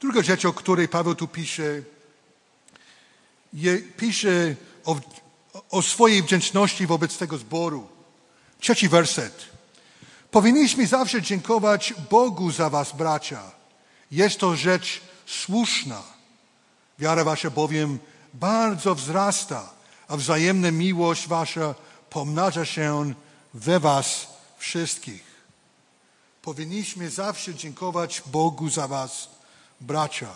Druga 0.00 0.22
rzecz, 0.22 0.44
o 0.44 0.52
której 0.52 0.88
Paweł 0.88 1.14
tu 1.14 1.28
pisze, 1.28 1.82
je, 3.52 3.78
pisze 3.78 4.54
o, 4.84 4.96
o 5.70 5.82
swojej 5.82 6.22
wdzięczności 6.22 6.86
wobec 6.86 7.18
tego 7.18 7.38
zboru. 7.38 7.88
Trzeci 8.60 8.88
werset. 8.88 9.44
Powinniśmy 10.30 10.86
zawsze 10.86 11.22
dziękować 11.22 11.94
Bogu 12.10 12.50
za 12.50 12.70
was, 12.70 12.92
bracia. 12.92 13.50
Jest 14.10 14.38
to 14.38 14.56
rzecz 14.56 15.00
słuszna. 15.26 16.02
Wiara 16.98 17.24
wasza 17.24 17.50
bowiem 17.50 17.98
bardzo 18.34 18.94
wzrasta 18.94 19.78
a 20.08 20.16
wzajemna 20.16 20.70
miłość 20.70 21.28
wasza 21.28 21.74
pomnaża 22.10 22.64
się 22.64 23.14
we 23.54 23.80
was 23.80 24.26
wszystkich. 24.58 25.24
Powinniśmy 26.42 27.10
zawsze 27.10 27.54
dziękować 27.54 28.22
Bogu 28.26 28.70
za 28.70 28.88
was, 28.88 29.28
bracia. 29.80 30.34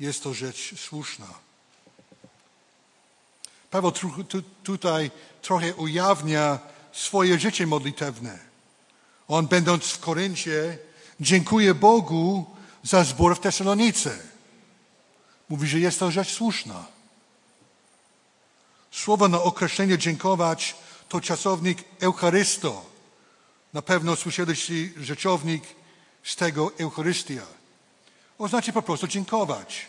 Jest 0.00 0.22
to 0.22 0.34
rzecz 0.34 0.80
słuszna. 0.80 1.26
Paweł 3.70 3.92
tutaj 4.62 5.10
trochę 5.42 5.74
ujawnia 5.74 6.58
swoje 6.92 7.38
życie 7.38 7.66
modlitewne. 7.66 8.38
On, 9.28 9.46
będąc 9.46 9.84
w 9.84 10.00
Koryncie, 10.00 10.78
dziękuje 11.20 11.74
Bogu 11.74 12.46
za 12.82 13.04
zbór 13.04 13.36
w 13.36 13.40
Tesalonice. 13.40 14.18
Mówi, 15.48 15.68
że 15.68 15.78
jest 15.78 15.98
to 15.98 16.10
rzecz 16.10 16.32
słuszna. 16.32 16.86
Słowo 18.90 19.28
na 19.28 19.42
określenie 19.42 19.98
dziękować 19.98 20.76
to 21.08 21.20
czasownik 21.20 21.84
Eucharysto. 22.00 22.86
Na 23.72 23.82
pewno 23.82 24.16
słyszeliście 24.16 24.74
rzeczownik 24.96 25.62
z 26.22 26.36
tego 26.36 26.72
Eucharystia. 26.78 27.46
Oznacza 28.42 28.72
po 28.72 28.82
prostu 28.82 29.06
dziękować. 29.06 29.86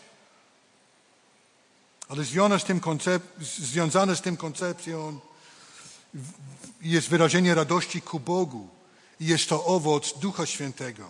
Ale 2.08 2.24
związane 2.24 2.60
z 2.60 2.64
tym, 2.64 2.80
koncep- 2.80 3.20
związane 3.40 4.16
z 4.16 4.20
tym 4.20 4.36
koncepcją 4.36 5.20
jest 6.82 7.08
wyrażenie 7.08 7.54
radości 7.54 8.02
ku 8.02 8.20
Bogu. 8.20 8.68
I 9.20 9.26
jest 9.26 9.48
to 9.48 9.64
owoc 9.64 10.18
Ducha 10.18 10.46
Świętego. 10.46 11.08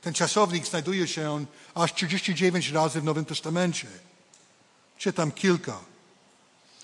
Ten 0.00 0.14
czasownik 0.14 0.66
znajduje 0.66 1.08
się 1.08 1.46
aż 1.74 1.94
39 1.94 2.68
razy 2.68 3.00
w 3.00 3.04
Nowym 3.04 3.24
Testamencie. 3.24 3.88
Czytam 4.98 5.32
kilka. 5.32 5.80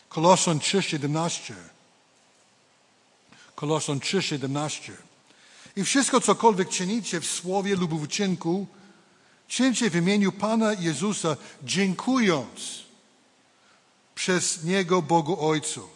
Kolosan 0.08 0.58
3:17. 0.58 1.54
Koloson 3.54 4.00
3,17. 4.00 4.92
I 5.76 5.84
wszystko, 5.84 6.20
cokolwiek 6.20 6.68
czynicie 6.68 7.20
w 7.20 7.26
słowie 7.26 7.76
lub 7.76 7.90
w 7.90 8.02
uczynku, 8.02 8.66
czyńcie 9.48 9.90
w 9.90 9.96
imieniu 9.96 10.32
Pana 10.32 10.72
Jezusa, 10.72 11.36
dziękując 11.62 12.82
przez 14.14 14.64
Niego 14.64 15.02
Bogu 15.02 15.46
Ojcu. 15.48 15.88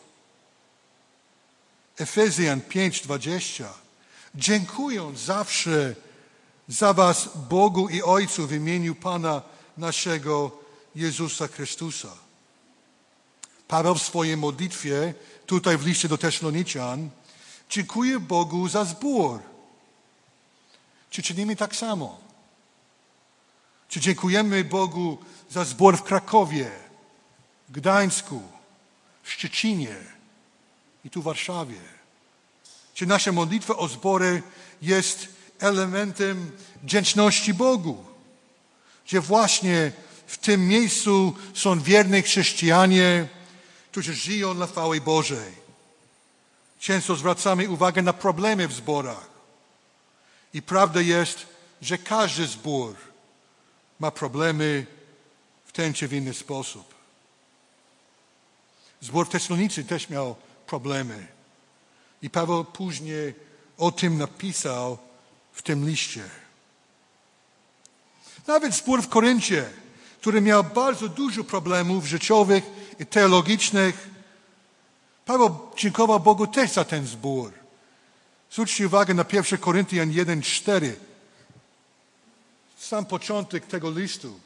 Efezjan 1.99 2.61
5:20. 2.61 3.65
Dziękując 4.35 5.21
zawsze 5.21 5.95
za 6.69 6.93
Was 6.93 7.29
Bogu 7.49 7.89
i 7.89 8.03
Ojcu 8.03 8.47
w 8.47 8.53
imieniu 8.53 8.95
Pana 8.95 9.43
naszego 9.77 10.51
Jezusa 10.95 11.49
Chrystusa. 11.49 12.09
Paweł 13.69 13.95
w 13.95 14.03
swojej 14.03 14.37
modlitwie, 14.37 15.15
tutaj 15.47 15.79
w 15.79 15.87
liście 15.87 16.09
do 16.09 16.19
Tesaloniczan, 16.19 17.11
dziękuję 17.71 18.21
Bogu 18.21 18.69
za 18.69 18.85
zbór. 18.85 19.41
Czy 21.11 21.23
czynimy 21.23 21.57
tak 21.57 21.77
samo? 21.77 22.30
Czy 23.91 24.01
dziękujemy 24.01 24.65
Bogu 24.65 25.19
za 25.51 25.65
zbór 25.65 25.97
w 25.97 26.03
Krakowie, 26.03 26.71
Gdańsku, 27.69 28.43
Szczecinie 29.25 29.97
i 31.05 31.11
tu 31.11 31.23
w 31.23 31.25
Warszawie? 31.25 31.81
Czy 32.95 33.07
nasza 33.07 33.33
modlitwa 33.33 33.77
o 33.77 33.89
zbory 33.89 34.43
jest 34.83 35.29
elementem 35.59 36.53
wdzięczności 36.83 37.55
Bogu? 37.55 38.05
Że 39.07 39.21
właśnie 39.21 39.93
w 40.27 40.39
tym 40.39 40.69
miejscu 40.69 41.35
są 41.55 41.81
wierni 41.81 42.23
chrześcijanie, 42.23 43.29
którzy 43.91 44.15
żyją 44.15 44.55
dla 44.55 44.67
chwały 44.67 45.01
Bożej. 45.01 45.53
Często 46.81 47.17
zwracamy 47.17 47.71
uwagę 47.71 48.03
na 48.03 48.13
problemy 48.13 48.69
w 48.69 48.73
zborach. 48.73 49.31
I 50.55 50.63
prawda 50.63 51.01
jest, 51.01 51.47
że 51.83 51.99
każdy 51.99 52.47
zbór 52.47 53.10
ma 54.01 54.11
problemy 54.11 54.87
w 55.65 55.73
ten 55.73 55.93
czy 55.95 56.09
w 56.09 56.13
inny 56.13 56.35
sposób. 56.35 56.95
Zbór 59.01 59.29
Tesalonicy 59.29 59.85
też 59.85 60.09
miał 60.09 60.37
problemy. 60.67 61.27
I 62.23 62.31
Paweł 62.31 62.65
później 62.65 63.35
o 63.79 63.93
tym 63.93 64.19
napisał 64.19 64.99
w 65.53 65.63
tym 65.63 65.89
liście. 65.89 66.25
Nawet 68.47 68.75
zbór 68.75 69.03
w 69.03 69.09
Koryncie, 69.09 69.71
który 70.21 70.41
miał 70.41 70.65
bardzo 70.65 71.09
dużo 71.09 71.45
problemów 71.45 72.07
życiowych 72.07 72.65
i 72.99 73.07
teologicznych, 73.07 74.11
Paweł 75.25 75.59
dziękował 75.77 76.21
Bogu 76.21 76.47
też 76.47 76.71
za 76.71 76.85
ten 76.85 77.07
zbór. 77.07 77.53
Zwróćcie 78.51 78.87
uwagę 78.87 79.15
na 79.15 79.25
1 79.33 79.59
Koryntian 79.59 80.11
1,4. 80.11 80.93
Sam 82.91 83.07
początek 83.07 83.67
tego 83.67 83.91
listu. 83.91 84.41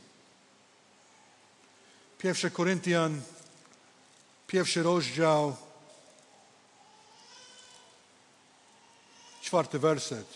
1 2.25 2.51
Koryntian, 2.51 3.21
pierwszy 4.47 4.83
rozdział, 4.83 5.57
czwarty 9.43 9.79
werset. 9.79 10.27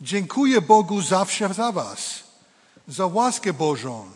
Dziękuję 0.00 0.60
Bogu 0.60 1.02
zawsze 1.02 1.54
za 1.54 1.72
Was, 1.72 2.24
za 2.88 3.06
łaskę 3.06 3.52
Bożą, 3.52 4.10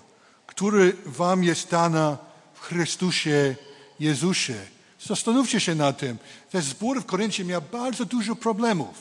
który 0.46 0.96
Wam 1.06 1.44
jest 1.44 1.70
dana 1.70 2.18
w 2.54 2.60
Chrystusie 2.60 3.56
Jezusie. 4.00 4.66
Zastanówcie 5.00 5.60
się 5.60 5.74
na 5.74 5.92
tym. 5.92 6.18
Ten 6.50 6.62
zbór 6.62 7.02
w 7.02 7.06
Koryncie 7.06 7.44
miał 7.44 7.62
bardzo 7.62 8.04
dużo 8.04 8.36
problemów. 8.36 8.94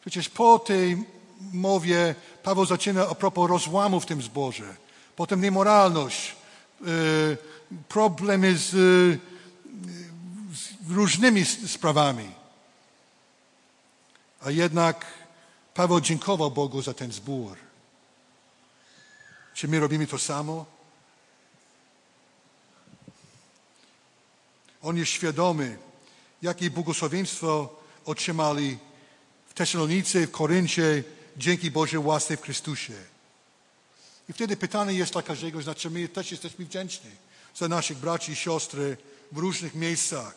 Przecież 0.00 0.28
po 0.28 0.58
tej 0.58 1.19
mowie 1.52 2.14
Paweł 2.42 2.66
zaczyna 2.66 3.08
a 3.08 3.14
propos 3.14 3.50
rozłamu 3.50 4.00
w 4.00 4.06
tym 4.06 4.22
zborze. 4.22 4.76
Potem 5.16 5.42
niemoralność, 5.42 6.36
y, 6.86 7.36
problemy 7.88 8.56
z, 8.56 8.68
z 10.54 10.90
różnymi 10.90 11.44
sprawami. 11.44 12.30
A 14.40 14.50
jednak 14.50 15.06
Paweł 15.74 16.00
dziękował 16.00 16.50
Bogu 16.50 16.82
za 16.82 16.94
ten 16.94 17.12
zbór. 17.12 17.56
Czy 19.54 19.68
my 19.68 19.80
robimy 19.80 20.06
to 20.06 20.18
samo? 20.18 20.66
On 24.82 24.96
jest 24.96 25.12
świadomy, 25.12 25.78
jakie 26.42 26.70
błogosławieństwo 26.70 27.76
otrzymali 28.04 28.78
w 29.48 29.54
Tesalonice, 29.54 30.26
w 30.26 30.30
Koryncie, 30.30 31.04
dzięki 31.36 31.70
Bożej 31.70 31.98
łasce 31.98 32.36
w 32.36 32.42
Chrystusie. 32.42 32.94
I 34.28 34.32
wtedy 34.32 34.56
pytanie 34.56 34.92
jest 34.92 35.12
dla 35.12 35.22
każdego, 35.22 35.62
znaczy 35.62 35.90
my 35.90 36.08
też 36.08 36.30
jesteśmy 36.30 36.64
wdzięczni 36.64 37.10
za 37.56 37.68
naszych 37.68 37.98
braci 37.98 38.32
i 38.32 38.36
siostry 38.36 38.96
w 39.32 39.38
różnych 39.38 39.74
miejscach. 39.74 40.34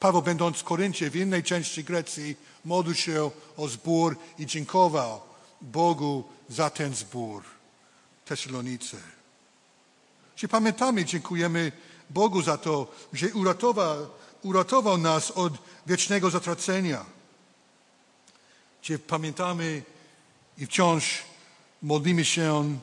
Paweł 0.00 0.22
będąc 0.22 0.56
w 0.56 0.64
Koryncie, 0.64 1.10
w 1.10 1.16
innej 1.16 1.42
części 1.42 1.84
Grecji, 1.84 2.36
modlił 2.64 2.94
się 2.94 3.30
o 3.56 3.68
zbór 3.68 4.16
i 4.38 4.46
dziękował 4.46 5.20
Bogu 5.60 6.24
za 6.48 6.70
ten 6.70 6.94
zbór. 6.94 7.44
Tesalonice. 8.24 8.96
Czy 10.36 10.48
pamiętamy, 10.48 11.04
dziękujemy 11.04 11.72
Bogu 12.10 12.42
za 12.42 12.58
to, 12.58 12.86
że 13.12 13.28
uratował, 13.28 14.06
uratował 14.42 14.98
nas 14.98 15.30
od 15.30 15.52
wiecznego 15.86 16.30
zatracenia. 16.30 17.04
Czy 18.82 18.98
pamiętamy 18.98 19.82
i 20.58 20.66
wciąż 20.66 21.22
modlimy 21.82 22.24
się 22.24 22.78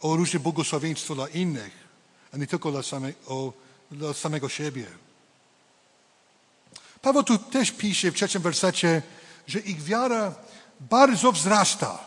o 0.00 0.16
różne 0.16 0.40
błogosławieństwo 0.40 1.14
dla 1.14 1.28
innych, 1.28 1.72
a 2.34 2.36
nie 2.36 2.46
tylko 2.46 2.70
dla, 2.70 2.82
same, 2.82 3.12
o, 3.26 3.52
dla 3.90 4.14
samego 4.14 4.48
siebie. 4.48 4.86
Paweł 7.02 7.22
tu 7.22 7.38
też 7.38 7.70
pisze 7.70 8.10
w 8.10 8.14
trzecim 8.14 8.42
wersecie, 8.42 9.02
że 9.46 9.58
ich 9.58 9.82
wiara 9.82 10.34
bardzo 10.80 11.32
wzrasta. 11.32 11.98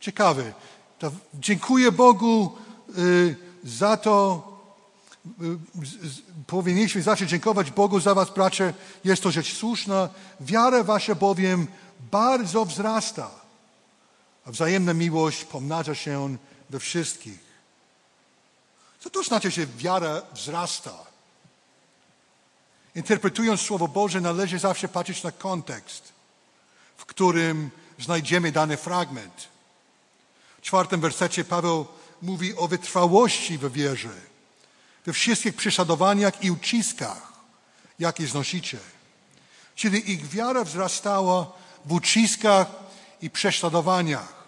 Ciekawe. 0.00 0.52
Dziękuję 1.34 1.92
Bogu 1.92 2.56
y, 2.98 3.36
za 3.64 3.96
to, 3.96 4.42
y, 5.42 5.58
powinniśmy 6.46 7.02
zacząć 7.02 7.30
dziękować 7.30 7.70
Bogu 7.70 8.00
za 8.00 8.14
was, 8.14 8.30
bracie. 8.30 8.74
Jest 9.04 9.22
to 9.22 9.30
rzecz 9.30 9.54
słuszna. 9.54 10.08
Wiara 10.40 10.84
wasza 10.84 11.14
bowiem 11.14 11.66
bardzo 12.10 12.64
wzrasta. 12.64 13.41
A 14.46 14.50
wzajemna 14.50 14.94
miłość 14.94 15.44
pomnaża 15.44 15.94
się 15.94 16.36
we 16.70 16.80
wszystkich. 16.80 17.52
Co 19.00 19.10
to 19.10 19.22
znaczy, 19.22 19.50
że 19.50 19.66
wiara 19.66 20.22
wzrasta? 20.32 21.12
Interpretując 22.94 23.60
Słowo 23.60 23.88
Boże, 23.88 24.20
należy 24.20 24.58
zawsze 24.58 24.88
patrzeć 24.88 25.22
na 25.22 25.32
kontekst, 25.32 26.12
w 26.96 27.06
którym 27.06 27.70
znajdziemy 27.98 28.52
dany 28.52 28.76
fragment. 28.76 29.48
W 30.58 30.62
czwartym 30.62 31.00
wersecie 31.00 31.44
Paweł 31.44 31.86
mówi 32.22 32.56
o 32.56 32.68
wytrwałości 32.68 33.58
w 33.58 33.72
wierze, 33.72 34.14
we 35.06 35.12
wszystkich 35.12 35.56
prześladowaniach 35.56 36.44
i 36.44 36.50
uciskach, 36.50 37.32
jakie 37.98 38.26
znosicie. 38.26 38.78
Czyli 39.74 40.10
ich 40.10 40.28
wiara 40.28 40.64
wzrastała 40.64 41.52
w 41.84 41.92
uciskach 41.92 42.66
i 43.22 43.30
prześladowaniach. 43.30 44.42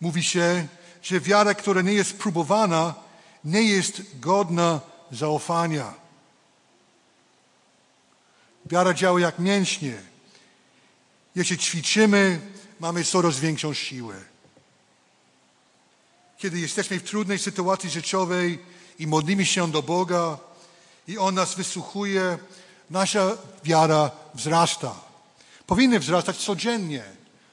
Mówi 0.00 0.22
się, 0.22 0.66
że 1.02 1.20
wiara, 1.20 1.54
która 1.54 1.82
nie 1.82 1.92
jest 1.92 2.18
próbowana, 2.18 2.94
nie 3.44 3.62
jest 3.62 4.02
godna 4.20 4.80
zaufania. 5.12 5.94
Wiara 8.66 8.94
działa 8.94 9.20
jak 9.20 9.38
mięśnie. 9.38 10.02
Jeśli 11.34 11.58
ćwiczymy, 11.58 12.40
mamy 12.80 13.04
coraz 13.04 13.38
większą 13.38 13.74
siłę. 13.74 14.16
Kiedy 16.38 16.58
jesteśmy 16.60 17.00
w 17.00 17.02
trudnej 17.02 17.38
sytuacji 17.38 17.90
życiowej 17.90 18.58
i 18.98 19.06
modlimy 19.06 19.46
się 19.46 19.70
do 19.70 19.82
Boga 19.82 20.38
i 21.08 21.18
On 21.18 21.34
nas 21.34 21.54
wysłuchuje, 21.54 22.38
nasza 22.90 23.36
wiara 23.64 24.10
wzrasta. 24.34 25.05
Powinny 25.66 26.00
wzrastać 26.00 26.36
codziennie. 26.36 27.04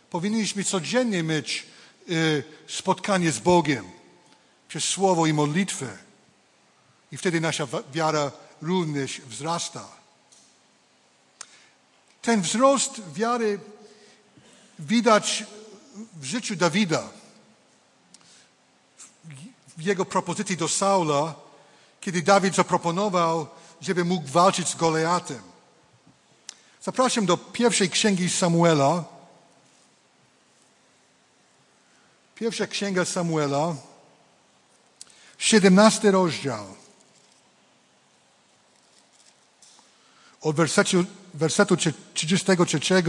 Powinniśmy 0.09 0.63
codziennie 0.63 1.23
mieć 1.23 1.65
y, 2.09 2.43
spotkanie 2.67 3.31
z 3.31 3.39
Bogiem 3.39 3.85
przez 4.67 4.83
słowo 4.83 5.25
i 5.25 5.33
modlitwę. 5.33 5.97
I 7.11 7.17
wtedy 7.17 7.41
nasza 7.41 7.67
wiara 7.93 8.31
również 8.61 9.21
wzrasta. 9.21 9.87
Ten 12.21 12.41
wzrost 12.41 13.01
wiary 13.13 13.59
widać 14.79 15.43
w 16.13 16.25
życiu 16.25 16.55
Dawida. 16.55 17.09
W 19.77 19.81
jego 19.81 20.05
propozycji 20.05 20.57
do 20.57 20.67
Saula, 20.67 21.35
kiedy 22.01 22.21
Dawid 22.21 22.55
zaproponował, 22.55 23.47
żeby 23.81 24.05
mógł 24.05 24.27
walczyć 24.27 24.67
z 24.67 24.75
Goliatem. 24.75 25.52
Zapraszam 26.83 27.25
do 27.25 27.37
pierwszej 27.37 27.89
księgi 27.89 28.29
Samuela. 28.29 29.03
Pierwsza 32.35 32.67
księga 32.67 33.05
Samuela, 33.05 33.75
17 35.37 36.11
rozdział. 36.11 36.75
Od 40.41 40.55
wersetu, 40.55 41.05
wersetu 41.33 41.77
33 42.13 43.03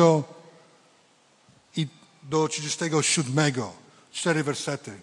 i 1.76 1.88
do 2.22 2.48
37. 2.48 3.54
Cztery 4.12 4.44
wersety. 4.44 5.00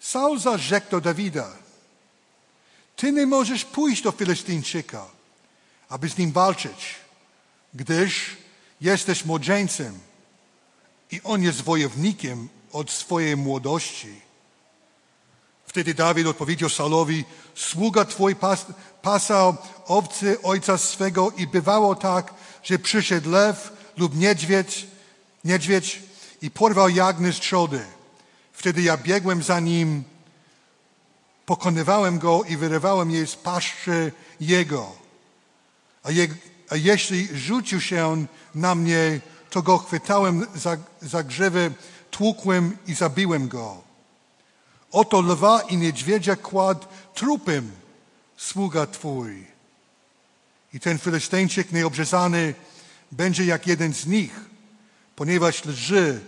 Saul 0.00 0.38
zarzekł 0.38 0.90
do 0.90 1.00
Dawida, 1.00 1.56
ty 2.96 3.12
nie 3.12 3.26
możesz 3.26 3.64
pójść 3.64 4.02
do 4.02 4.12
Filystyńczyka, 4.12 5.13
aby 5.88 6.08
z 6.08 6.18
nim 6.18 6.32
walczyć, 6.32 6.94
gdyż 7.74 8.36
jesteś 8.80 9.24
młodzieńcem 9.24 9.98
i 11.10 11.20
on 11.24 11.42
jest 11.42 11.62
wojownikiem 11.62 12.48
od 12.72 12.90
swojej 12.90 13.36
młodości. 13.36 14.20
Wtedy 15.66 15.94
Dawid 15.94 16.26
odpowiedział 16.26 16.68
Saulowi, 16.68 17.24
sługa 17.54 18.04
twój 18.04 18.36
pas, 18.36 18.66
pasał 19.02 19.56
owcy 19.86 20.42
ojca 20.42 20.78
swego 20.78 21.32
i 21.36 21.46
bywało 21.46 21.94
tak, 21.94 22.34
że 22.62 22.78
przyszedł 22.78 23.30
lew 23.30 23.72
lub 23.96 24.16
niedźwiedź, 24.16 24.86
niedźwiedź 25.44 26.02
i 26.42 26.50
porwał 26.50 26.88
jagny 26.88 27.32
z 27.32 27.40
trzody. 27.40 27.84
Wtedy 28.52 28.82
ja 28.82 28.96
biegłem 28.96 29.42
za 29.42 29.60
nim, 29.60 30.04
pokonywałem 31.46 32.18
go 32.18 32.42
i 32.48 32.56
wyrywałem 32.56 33.10
je 33.10 33.26
z 33.26 33.36
paszczy 33.36 34.12
jego. 34.40 35.03
A, 36.04 36.10
je, 36.10 36.28
a 36.68 36.76
jeśli 36.76 37.28
rzucił 37.34 37.80
się 37.80 38.26
na 38.54 38.74
mnie, 38.74 39.20
to 39.50 39.62
go 39.62 39.78
chwytałem 39.78 40.46
za, 40.54 40.76
za 41.02 41.24
tłukłem 42.10 42.76
i 42.86 42.94
zabiłem 42.94 43.48
go. 43.48 43.82
Oto 44.92 45.20
lwa 45.20 45.60
i 45.62 45.76
niedźwiedzia 45.76 46.36
kładł 46.36 46.86
trupem 47.14 47.70
sługa 48.36 48.86
Twój. 48.86 49.46
I 50.74 50.80
ten 50.80 50.98
Filysteńczyk 50.98 51.72
nieobrzezany 51.72 52.54
będzie 53.12 53.44
jak 53.44 53.66
jeden 53.66 53.94
z 53.94 54.06
nich, 54.06 54.40
ponieważ 55.16 55.64
leży, 55.64 56.20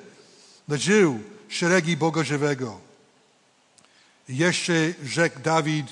leżył 0.69 1.21
szeregi 1.49 1.97
Boga 1.97 2.25
żywego. 2.25 2.81
I 4.29 4.37
jeszcze 4.37 4.73
rzekł 5.05 5.41
Dawid, 5.41 5.87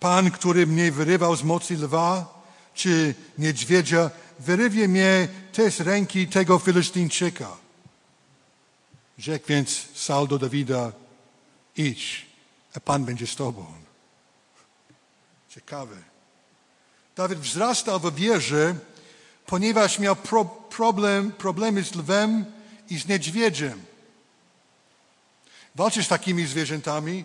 Pan, 0.00 0.30
który 0.30 0.66
mnie 0.66 0.92
wyrywał 0.92 1.36
z 1.36 1.42
mocy 1.42 1.74
lwa 1.74 2.37
czy 2.78 3.14
niedźwiedzia, 3.38 4.10
wyrywie 4.38 4.88
mnie 4.88 5.28
też 5.52 5.74
z 5.74 5.80
ręki 5.80 6.28
tego 6.28 6.58
Filystyńczyka. 6.58 7.56
Rzekł 9.18 9.46
więc 9.48 9.88
Saul 9.94 10.28
do 10.28 10.38
Dawida, 10.38 10.92
idź, 11.76 12.26
a 12.76 12.80
Pan 12.80 13.04
będzie 13.04 13.26
z 13.26 13.36
tobą. 13.36 13.66
Ciekawe. 15.48 15.96
Dawid 17.16 17.38
wzrastał 17.38 18.00
w 18.00 18.14
wierze, 18.14 18.74
ponieważ 19.46 19.98
miał 19.98 20.16
pro, 20.16 20.44
problem, 20.44 21.32
problemy 21.32 21.84
z 21.84 21.94
lwem 21.94 22.44
i 22.90 22.98
z 22.98 23.08
niedźwiedziem. 23.08 23.82
Walczyć 25.74 26.06
z 26.06 26.08
takimi 26.08 26.46
zwierzętami 26.46 27.24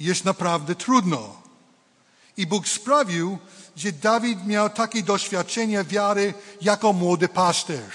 jest 0.00 0.24
naprawdę 0.24 0.74
trudno. 0.74 1.47
I 2.38 2.46
Bóg 2.46 2.68
sprawił, 2.68 3.38
że 3.76 3.92
Dawid 3.92 4.46
miał 4.46 4.70
takie 4.70 5.02
doświadczenie 5.02 5.84
wiary 5.84 6.34
jako 6.60 6.92
młody 6.92 7.28
pasterz. 7.28 7.94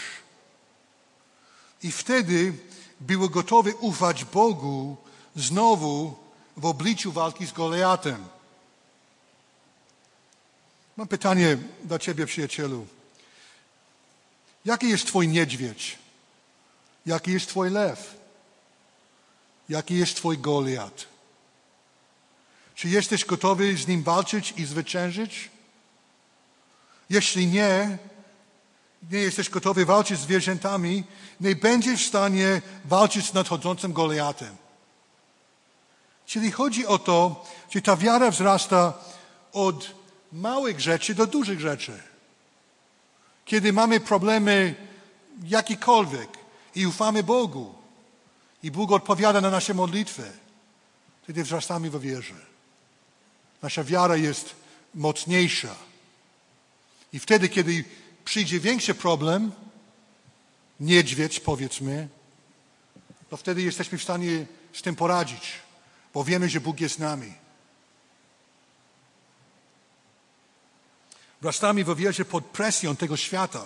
I 1.84 1.92
wtedy 1.92 2.54
był 3.00 3.30
gotowy 3.30 3.76
ufać 3.76 4.26
Bogu 4.26 4.98
znowu 5.36 6.16
w 6.58 6.66
obliczu 6.66 7.12
walki 7.12 7.46
z 7.46 7.52
Goliatem. 7.52 8.26
Mam 10.98 11.08
pytanie 11.08 11.58
dla 11.84 12.00
Ciebie, 12.00 12.26
przyjacielu. 12.26 12.88
Jaki 14.66 14.90
jest 14.90 15.06
Twój 15.06 15.28
niedźwiedź? 15.28 16.00
Jaki 17.06 17.32
jest 17.32 17.48
Twój 17.48 17.70
lew? 17.70 18.16
Jaki 19.70 19.98
jest 19.98 20.16
Twój 20.16 20.38
Goliat? 20.38 21.13
Czy 22.84 22.90
jesteś 22.90 23.26
gotowy 23.26 23.78
z 23.78 23.88
nim 23.88 24.04
walczyć 24.04 24.54
i 24.58 24.66
zwyciężyć? 24.66 25.50
Jeśli 27.10 27.48
nie, 27.48 27.98
nie 29.12 29.20
jesteś 29.20 29.50
gotowy 29.50 29.86
walczyć 29.86 30.20
z 30.20 30.22
zwierzętami, 30.22 31.04
nie 31.40 31.56
będziesz 31.56 32.04
w 32.04 32.08
stanie 32.08 32.62
walczyć 32.86 33.26
z 33.30 33.34
nadchodzącym 33.34 33.94
Goliatem. 33.94 34.56
Czyli 36.26 36.52
chodzi 36.52 36.86
o 36.86 37.00
to, 37.00 37.46
że 37.70 37.82
ta 37.82 37.98
wiara 37.98 38.32
wzrasta 38.32 38.94
od 39.54 39.92
małych 40.32 40.80
rzeczy 40.80 41.16
do 41.16 41.28
dużych 41.28 41.60
rzeczy. 41.60 42.04
Kiedy 43.46 43.74
mamy 43.74 44.00
problemy 44.00 44.76
jakikolwiek 45.44 46.30
i 46.76 46.88
ufamy 46.88 47.24
Bogu 47.24 47.76
i 48.64 48.72
Bóg 48.72 48.92
odpowiada 48.92 49.42
na 49.42 49.50
nasze 49.50 49.74
modlitwy, 49.74 50.32
wtedy 51.24 51.44
wzrastamy 51.44 51.90
w 51.90 52.00
wierze. 52.00 52.53
Nasza 53.64 53.84
wiara 53.84 54.16
jest 54.16 54.56
mocniejsza. 54.96 55.76
I 57.14 57.20
wtedy, 57.20 57.50
kiedy 57.50 57.84
przyjdzie 58.26 58.60
większy 58.60 58.96
problem, 58.96 59.52
niedźwiedź 60.80 61.40
powiedzmy, 61.40 62.08
to 63.30 63.38
wtedy 63.38 63.62
jesteśmy 63.62 63.98
w 63.98 64.04
stanie 64.04 64.46
z 64.74 64.82
tym 64.82 64.96
poradzić, 64.96 65.52
bo 66.14 66.24
wiemy, 66.24 66.50
że 66.50 66.62
Bóg 66.62 66.82
jest 66.82 66.96
z 66.96 67.00
nami. 67.00 67.34
Wrastamy 71.42 71.84
w 71.84 71.96
wierze 71.96 72.26
pod 72.26 72.46
presją 72.46 72.96
tego 72.96 73.18
świata 73.18 73.64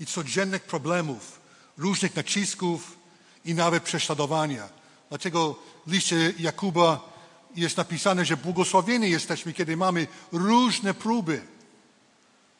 i 0.00 0.06
codziennych 0.06 0.62
problemów, 0.62 1.40
różnych 1.78 2.16
nacisków 2.16 2.96
i 3.44 3.54
nawet 3.54 3.82
prześladowania. 3.82 4.68
Dlatego 5.08 5.58
w 5.86 5.92
liście 5.92 6.32
Jakuba 6.38 7.09
jest 7.56 7.76
napisane, 7.76 8.24
że 8.24 8.36
błogosławieni 8.36 9.10
jesteśmy, 9.10 9.52
kiedy 9.52 9.76
mamy 9.76 10.06
różne 10.32 10.94
próby. 10.94 11.42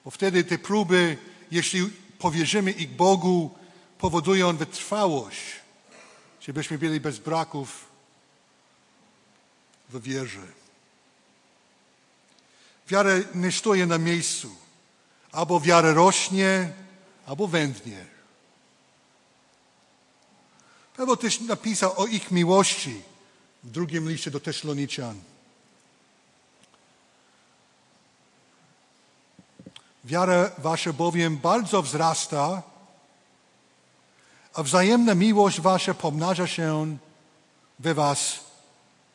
Bo 0.05 0.11
wtedy 0.11 0.45
te 0.45 0.59
próby, 0.59 1.17
jeśli 1.51 1.91
powierzymy 2.19 2.71
ich 2.71 2.91
Bogu, 2.91 3.51
powodują 3.99 4.57
wytrwałość, 4.57 5.41
żebyśmy 6.41 6.79
byli 6.79 7.01
bez 7.01 7.19
braków 7.19 7.85
w 9.89 10.03
wierze. 10.03 10.47
Wiara 12.89 13.11
nie 13.35 13.53
stoi 13.53 13.87
na 13.87 13.99
miejscu. 13.99 14.57
Albo 15.33 15.61
wiara 15.61 15.93
rośnie, 15.93 16.73
albo 17.27 17.49
wędnie. 17.49 18.07
Paweł 20.97 21.17
też 21.17 21.41
napisał 21.41 22.01
o 22.01 22.07
ich 22.07 22.31
miłości 22.31 23.03
w 23.63 23.71
drugim 23.71 24.09
liście 24.09 24.31
do 24.31 24.41
Tesaloniczan. 24.41 25.21
Wiara 30.05 30.51
wasza 30.59 30.93
bowiem 30.93 31.37
bardzo 31.37 31.83
wzrasta, 31.83 32.63
a 34.55 34.63
wzajemna 34.63 35.15
miłość 35.15 35.61
wasza 35.61 35.95
pomnaża 35.95 36.47
się 36.47 36.97
we 37.79 37.95
was 37.95 38.41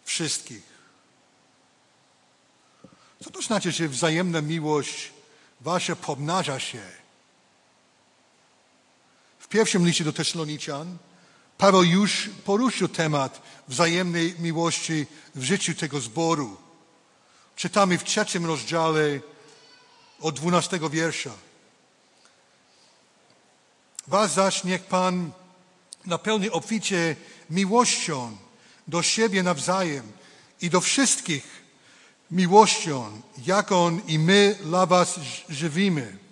wszystkich. 0.04 0.64
Co 3.24 3.30
to 3.30 3.42
znaczy, 3.42 3.72
że 3.72 3.88
wzajemna 3.88 4.42
miłość 4.42 5.14
wasza 5.62 5.96
pomnaża 5.96 6.60
się? 6.60 6.82
W 9.40 9.48
pierwszym 9.48 9.86
liście 9.86 10.04
do 10.04 10.14
Tesaloniczan 10.14 10.98
Paweł 11.58 11.84
już 11.84 12.30
poruszył 12.46 12.88
temat 12.88 13.42
wzajemnej 13.68 14.36
miłości 14.40 15.06
w 15.36 15.44
życiu 15.44 15.74
tego 15.74 16.00
zboru. 16.02 16.58
Czytamy 17.56 17.98
w 17.98 18.04
trzecim 18.04 18.46
rozdziale 18.46 19.20
od 20.20 20.36
dwunastego 20.36 20.90
wiersza. 20.90 21.32
Was 24.08 24.34
zaś 24.34 24.64
niech 24.64 24.84
Pan 24.84 25.32
napełni 26.06 26.50
obficie 26.50 27.16
miłością 27.50 28.38
do 28.88 29.02
siebie 29.02 29.44
nawzajem 29.44 30.12
i 30.62 30.70
do 30.70 30.82
wszystkich 30.82 31.64
miłością, 32.32 33.22
jaką 33.46 34.00
i 34.08 34.20
my 34.20 34.58
dla 34.64 34.86
was 34.86 35.20
żywimy. 35.50 36.25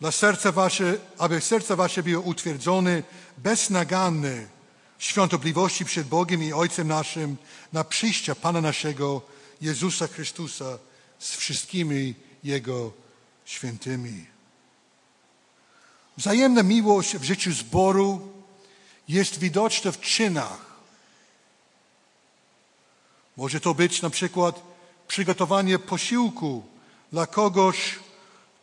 Dla 0.00 0.12
serca 0.12 0.52
wasze, 0.52 0.98
aby 1.18 1.40
serce 1.40 1.76
wasze 1.76 2.02
było 2.02 2.22
utwierdzone, 2.22 3.02
beznaganne 3.38 4.46
w 4.98 5.04
świątobliwości 5.04 5.84
przed 5.84 6.08
Bogiem 6.08 6.42
i 6.42 6.52
Ojcem 6.52 6.88
naszym 6.88 7.36
na 7.72 7.84
przyjście 7.84 8.34
Pana 8.34 8.60
naszego 8.60 9.22
Jezusa 9.60 10.06
Chrystusa 10.06 10.78
z 11.18 11.36
wszystkimi 11.36 12.14
Jego 12.44 12.92
świętymi. 13.44 14.26
Wzajemna 16.16 16.62
miłość 16.62 17.16
w 17.16 17.24
życiu 17.24 17.52
zboru 17.52 18.32
jest 19.08 19.38
widoczna 19.38 19.92
w 19.92 20.00
czynach. 20.00 20.66
Może 23.36 23.60
to 23.60 23.74
być 23.74 24.02
na 24.02 24.10
przykład 24.10 24.62
przygotowanie 25.08 25.78
posiłku 25.78 26.66
dla 27.12 27.26
kogoś, 27.26 27.98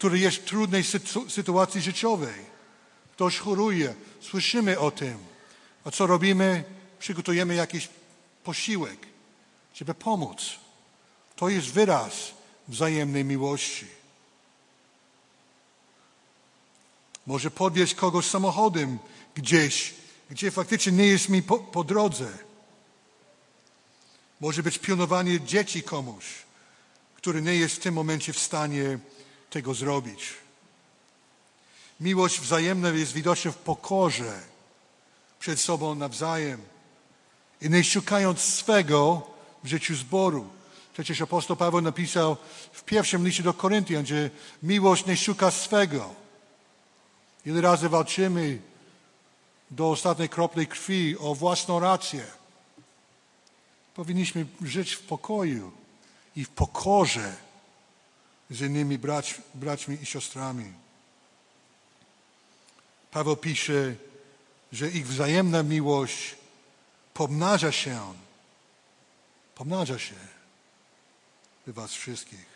który 0.04 0.20
jest 0.20 0.38
w 0.38 0.44
trudnej 0.44 0.84
sytuacji 1.30 1.82
życiowej. 1.82 2.46
Ktoś 3.14 3.38
choruje, 3.38 3.96
słyszymy 4.22 4.80
o 4.80 4.92
tym. 4.92 5.18
A 5.86 5.92
co 5.92 6.08
robimy? 6.08 6.64
Przygotujemy 7.00 7.56
jakiś 7.56 7.90
posiłek, 8.44 8.98
żeby 9.74 9.94
pomóc. 9.94 10.38
To 11.36 11.50
jest 11.50 11.68
wyraz 11.68 12.14
wzajemnej 12.68 13.26
miłości. 13.26 13.86
Może 17.28 17.52
podwieźć 17.52 17.96
kogoś 17.96 18.26
samochodem 18.26 19.00
gdzieś, 19.36 19.94
gdzie 20.30 20.52
faktycznie 20.52 20.92
nie 20.92 21.08
jest 21.08 21.30
mi 21.30 21.44
po, 21.44 21.60
po 21.60 21.84
drodze. 21.84 22.38
Może 24.40 24.64
być 24.64 24.80
pilnowanie 24.80 25.42
dzieci 25.42 25.84
komuś, 25.84 26.26
który 27.16 27.42
nie 27.42 27.56
jest 27.56 27.76
w 27.76 27.80
tym 27.80 27.94
momencie 27.94 28.34
w 28.34 28.40
stanie 28.40 29.00
tego 29.54 29.74
zrobić. 29.74 30.34
Miłość 32.00 32.40
wzajemna 32.40 32.90
jest 32.90 33.14
widoczna 33.14 33.52
w 33.52 33.58
pokorze 33.58 34.42
przed 35.40 35.60
sobą 35.60 35.96
nawzajem 35.96 36.62
i 37.62 37.70
nie 37.70 37.84
szukając 37.84 38.40
swego 38.40 39.28
w 39.64 39.68
życiu 39.68 39.96
zboru. 39.96 40.48
Przecież 40.94 41.22
apostoł 41.22 41.56
Paweł 41.56 41.82
napisał 41.82 42.38
w 42.72 42.84
pierwszym 42.84 43.26
liście 43.26 43.44
do 43.44 43.54
Koryntian, 43.54 44.06
że 44.06 44.30
miłość 44.64 45.06
nie 45.06 45.18
szuka 45.18 45.52
swego. 45.52 46.16
Ile 47.46 47.62
razy 47.62 47.90
walczymy 47.90 48.62
do 49.72 49.92
ostatniej 49.92 50.30
kropli 50.30 50.68
krwi 50.68 51.18
o 51.18 51.36
własną 51.36 51.80
rację. 51.80 52.26
Powinniśmy 53.96 54.46
żyć 54.62 54.94
w 54.94 55.02
pokoju 55.02 55.72
i 56.36 56.46
w 56.46 56.50
pokorze 56.50 57.36
z 58.54 58.62
innymi 58.62 58.98
brać, 58.98 59.42
braćmi 59.54 59.98
i 60.02 60.06
siostrami. 60.06 60.74
Paweł 63.12 63.38
pisze, 63.38 63.96
że 64.72 64.90
ich 64.90 65.08
wzajemna 65.08 65.64
miłość 65.64 66.36
pomnaża 67.14 67.72
się, 67.72 68.14
pomnaża 69.56 70.00
się 70.00 70.16
we 71.68 71.74
was 71.74 71.94
wszystkich. 71.94 72.54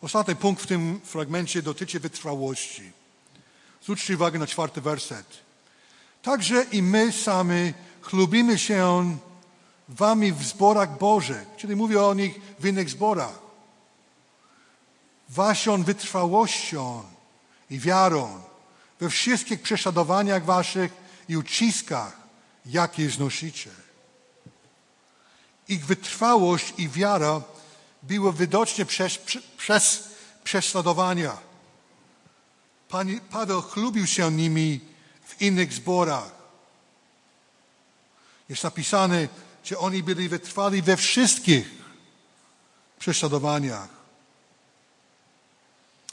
Ostatni 0.00 0.36
punkt 0.36 0.62
w 0.62 0.66
tym 0.66 1.00
fragmencie 1.04 1.62
dotyczy 1.62 2.00
wytrwałości. 2.00 2.92
Zwróćcie 3.82 4.14
uwagę 4.14 4.38
na 4.38 4.46
czwarty 4.46 4.80
werset. 4.80 5.26
Także 6.22 6.64
i 6.72 6.82
my 6.82 7.12
sami 7.12 7.74
chlubimy 8.00 8.58
się 8.58 9.18
wami 9.88 10.32
w 10.32 10.42
zborach 10.42 10.98
Bożych, 10.98 11.48
czyli 11.56 11.76
mówię 11.76 12.02
o 12.02 12.14
nich 12.14 12.40
w 12.58 12.66
innych 12.66 12.90
zborach. 12.90 13.38
Waszą 15.28 15.82
wytrwałością 15.82 17.02
i 17.70 17.78
wiarą 17.78 18.42
we 19.00 19.10
wszystkich 19.10 19.62
prześladowaniach 19.62 20.44
waszych 20.44 20.92
i 21.28 21.36
uciskach, 21.36 22.16
jakie 22.66 23.10
znosicie. 23.10 23.70
Ich 25.68 25.86
wytrwałość 25.86 26.74
i 26.78 26.88
wiara 26.88 27.40
było 28.02 28.32
widocznie 28.32 28.84
przez, 28.84 29.18
przez 29.56 30.08
prześladowania. 30.44 31.38
Pan 32.88 33.20
Paweł 33.20 33.62
chlubił 33.62 34.06
się 34.06 34.30
nimi 34.30 34.80
w 35.24 35.42
innych 35.42 35.72
zborach. 35.72 36.30
Jest 38.48 38.64
napisane, 38.64 39.28
że 39.66 39.78
oni 39.78 40.02
byli 40.02 40.28
wytrwali 40.28 40.82
we 40.82 40.96
wszystkich 40.96 41.70
prześladowaniach. 42.98 43.88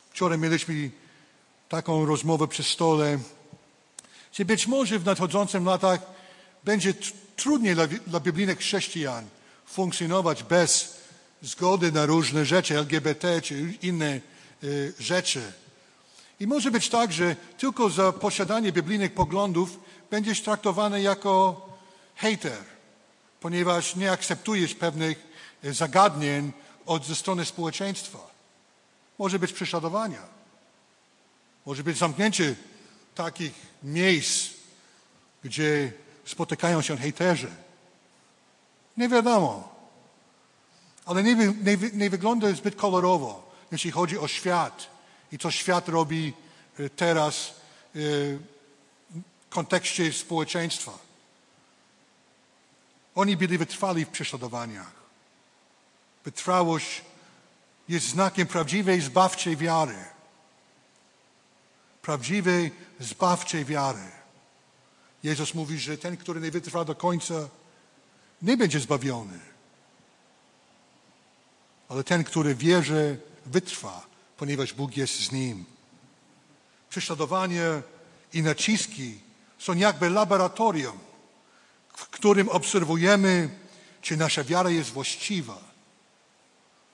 Wczoraj 0.09 0.37
mieliśmy 0.37 0.91
taką 1.69 2.05
rozmowę 2.05 2.47
przy 2.47 2.63
stole, 2.63 3.19
że 4.31 4.45
być 4.45 4.67
może 4.67 4.99
w 4.99 5.05
nadchodzących 5.05 5.63
latach 5.63 5.99
będzie 6.63 6.93
trudniej 7.35 7.75
dla, 7.75 7.87
dla 7.87 8.19
biblijnych 8.19 8.59
chrześcijan 8.59 9.25
funkcjonować 9.65 10.43
bez 10.43 10.97
zgody 11.41 11.91
na 11.91 12.05
różne 12.05 12.45
rzeczy, 12.45 12.77
LGBT 12.77 13.41
czy 13.41 13.73
inne 13.81 14.21
y, 14.63 14.93
rzeczy. 14.99 15.53
I 16.39 16.47
może 16.47 16.71
być 16.71 16.89
tak, 16.89 17.11
że 17.11 17.35
tylko 17.57 17.89
za 17.89 18.11
posiadanie 18.11 18.71
biblijnych 18.71 19.13
poglądów 19.13 19.79
będziesz 20.09 20.41
traktowany 20.41 21.01
jako 21.01 21.69
hater, 22.15 22.72
ponieważ 23.43 23.95
nie 23.95 24.11
akceptujesz 24.11 24.75
pewnych 24.75 25.27
e, 25.63 25.73
zagadnień 25.73 26.51
od 26.85 27.05
ze 27.05 27.15
strony 27.15 27.45
społeczeństwa. 27.45 28.19
Może 29.19 29.39
być 29.39 29.53
prześladowania. 29.53 30.21
Może 31.65 31.83
być 31.83 31.97
zamknięcie 31.97 32.55
takich 33.15 33.53
miejsc, 33.83 34.49
gdzie 35.43 35.91
spotykają 36.25 36.81
się 36.81 36.97
hejterzy. 36.97 37.51
Nie 38.97 39.09
wiadomo. 39.09 39.75
Ale 41.05 41.23
nie, 41.23 41.35
nie, 41.35 41.77
nie 41.93 42.09
wygląda 42.09 42.51
zbyt 42.51 42.75
kolorowo, 42.75 43.51
jeśli 43.71 43.91
chodzi 43.91 44.19
o 44.19 44.27
świat 44.27 44.87
i 45.31 45.37
co 45.37 45.51
świat 45.51 45.89
robi 45.89 46.33
e, 46.79 46.89
teraz 46.89 47.35
e, 47.45 47.51
w 47.95 49.49
kontekście 49.49 50.13
społeczeństwa. 50.13 51.12
Oni 53.15 53.37
byli 53.37 53.57
wytrwali 53.57 54.05
w 54.05 54.09
prześladowaniach. 54.09 54.91
Wytrwałość 56.25 57.01
jest 57.89 58.07
znakiem 58.07 58.47
prawdziwej 58.47 59.01
zbawczej 59.01 59.57
wiary. 59.57 60.05
Prawdziwej 62.01 62.71
zbawczej 62.99 63.65
wiary. 63.65 64.11
Jezus 65.23 65.53
mówi, 65.53 65.79
że 65.79 65.97
ten, 65.97 66.17
który 66.17 66.41
nie 66.41 66.51
wytrwa 66.51 66.85
do 66.85 66.95
końca, 66.95 67.33
nie 68.41 68.57
będzie 68.57 68.79
zbawiony. 68.79 69.39
Ale 71.89 72.03
ten, 72.03 72.23
który 72.23 72.55
wierzy, 72.55 73.19
wytrwa 73.45 74.13
ponieważ 74.37 74.73
Bóg 74.73 74.97
jest 74.97 75.19
z 75.19 75.31
nim. 75.31 75.65
Prześladowanie 76.89 77.81
i 78.33 78.41
naciski 78.41 79.19
są 79.59 79.73
jakby 79.73 80.09
laboratorium, 80.09 80.99
w 81.93 82.07
którym 82.07 82.49
obserwujemy, 82.49 83.49
czy 84.01 84.17
nasza 84.17 84.43
wiara 84.43 84.69
jest 84.69 84.89
właściwa, 84.89 85.57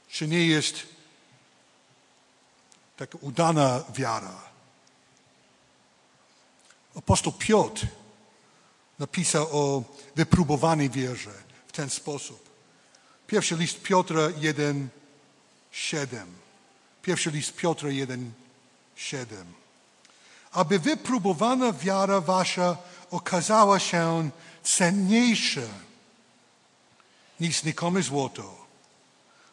czy 0.09 0.27
nie 0.27 0.47
jest 0.47 0.75
taka 2.97 3.17
udana 3.21 3.83
wiara. 3.95 4.49
Apostoł 6.95 7.33
Piotr 7.33 7.87
napisał 8.99 9.47
o 9.51 9.83
wypróbowanej 10.15 10.89
wierze 10.89 11.33
w 11.67 11.71
ten 11.71 11.89
sposób. 11.89 12.49
Pierwszy 13.27 13.55
list 13.55 13.81
Piotra 13.81 14.21
1, 14.37 14.89
7. 15.71 16.27
Pierwszy 17.01 17.31
list 17.31 17.55
Piotra 17.55 17.89
1, 17.89 18.31
7. 18.95 19.58
Aby 20.51 20.79
wypróbowana 20.79 21.73
wiara 21.73 22.21
wasza 22.21 22.77
okazała 23.11 23.79
się 23.79 24.29
cenniejsza 24.63 25.61
niż 27.39 27.59
znikome 27.59 28.03
złoto, 28.03 28.65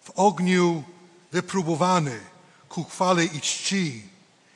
w 0.03 0.11
ogniu 0.11 0.85
wypróbowany 1.33 2.21
ku 2.69 2.85
chwale 2.85 3.25
i 3.25 3.41
czci 3.41 4.09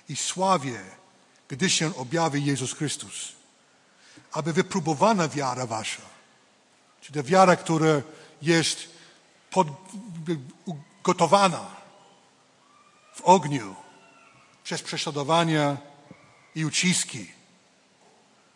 i 0.09 0.17
sławie, 0.17 0.81
gdy 1.49 1.71
się 1.71 1.97
objawi 1.97 2.45
Jezus 2.45 2.73
Chrystus. 2.73 3.33
Aby 4.33 4.53
wypróbowana 4.53 5.29
wiara 5.29 5.67
wasza, 5.67 6.03
czyli 7.01 7.14
ta 7.14 7.23
wiara, 7.23 7.57
która 7.57 8.03
jest 8.43 8.79
pod, 9.51 9.69
gotowana, 11.05 11.67
w 13.14 13.21
ogniu 13.21 13.75
przez 14.64 14.83
prześladowania 14.83 15.77
i 16.55 16.65
uciski. 16.65 17.33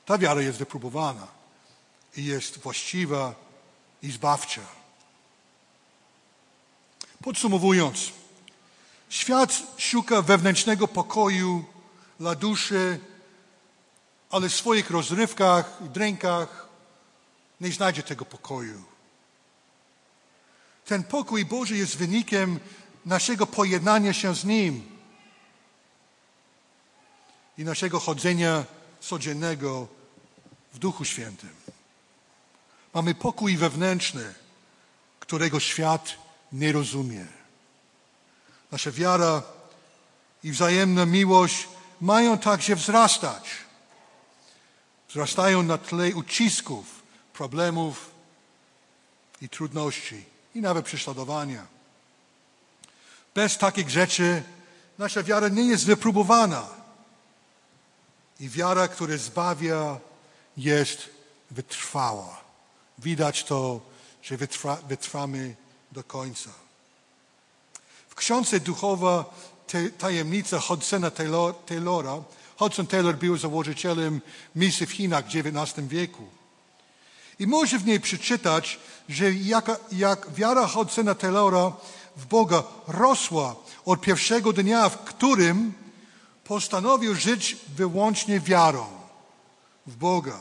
Ta 0.07 0.19
wiara 0.19 0.41
jest 0.41 0.59
wypróbowana 0.59 1.27
i 2.17 2.25
jest 2.25 2.59
właściwa 2.59 3.35
i 4.03 4.11
zbawcza. 4.11 4.61
Podsumowując, 7.23 8.13
świat 9.09 9.63
szuka 9.77 10.23
wewnętrznego 10.23 10.89
pokoju 10.89 11.65
dla 12.21 12.35
duszy, 12.35 13.01
ale 14.31 14.49
w 14.49 14.55
swoich 14.55 14.91
rozrywkach 14.91 15.79
i 15.87 15.89
drękach 15.89 16.69
nie 17.61 17.73
znajdzie 17.73 18.03
tego 18.03 18.25
pokoju. 18.25 18.83
Ten 20.85 21.05
pokój 21.05 21.45
Boży 21.45 21.77
jest 21.77 21.97
wynikiem 21.97 22.61
naszego 23.07 23.47
pojednania 23.47 24.13
się 24.13 24.35
z 24.35 24.45
Nim. 24.45 24.94
I 27.59 27.65
naszego 27.65 28.01
chodzenia 28.01 28.65
codziennego 29.01 29.89
w 30.75 30.79
Duchu 30.79 31.05
Świętym. 31.05 31.51
Mamy 32.95 33.15
pokój 33.15 33.57
wewnętrzny, 33.57 34.35
którego 35.21 35.61
świat 35.61 36.15
nie 36.53 36.73
rozumie. 36.73 37.27
Nasza 38.73 38.91
wiara 38.91 39.43
i 40.45 40.51
wzajemna 40.51 41.07
miłość 41.07 41.69
mają 42.01 42.39
także 42.39 42.77
wzrastać. 42.77 43.51
Wzrastają 45.09 45.63
na 45.63 45.79
tle 45.79 46.15
ucisków, 46.15 47.03
problemów 47.33 48.11
i 49.41 49.49
trudności, 49.49 50.25
i 50.55 50.61
nawet 50.61 50.85
prześladowania. 50.85 51.67
Bez 53.35 53.59
takich 53.59 53.91
rzeczy 53.91 54.43
nasza 54.99 55.23
wiara 55.23 55.49
nie 55.49 55.63
jest 55.63 55.87
wypróbowana. 55.87 56.84
I 58.41 58.49
wiara, 58.49 58.89
która 58.89 59.17
zbawia, 59.17 60.01
jest 60.57 61.11
wytrwała. 61.51 62.41
Widać 62.99 63.45
to, 63.45 63.81
że 64.23 64.37
wytrwa, 64.37 64.77
wytrwamy 64.89 65.55
do 65.93 66.05
końca. 66.05 66.51
W 68.09 68.15
książce 68.15 68.61
duchowa 68.61 69.35
tajemnica 69.99 70.61
Hudsona 70.61 71.11
Taylora, 71.67 72.23
Hudson 72.59 72.87
Taylor 72.87 73.17
był 73.17 73.37
założycielem 73.37 74.21
misji 74.57 74.87
w 74.87 74.93
Chinach 74.93 75.25
w 75.25 75.37
XIX 75.37 75.89
wieku. 75.89 76.23
I 77.39 77.47
może 77.47 77.79
w 77.79 77.87
niej 77.87 78.01
przeczytać, 78.01 78.79
że 79.09 79.33
jak, 79.33 79.81
jak 79.93 80.33
wiara 80.35 80.67
Hudsona 80.67 81.15
Taylora 81.15 81.73
w 82.17 82.27
Boga 82.27 82.63
rosła 82.89 83.57
od 83.85 84.01
pierwszego 84.01 84.53
dnia, 84.53 84.89
w 84.89 85.05
którym 85.05 85.73
postanowił 86.45 87.15
żyć 87.15 87.57
wyłącznie 87.77 88.41
wiarą 88.41 88.87
w 89.87 89.97
Boga. 89.97 90.41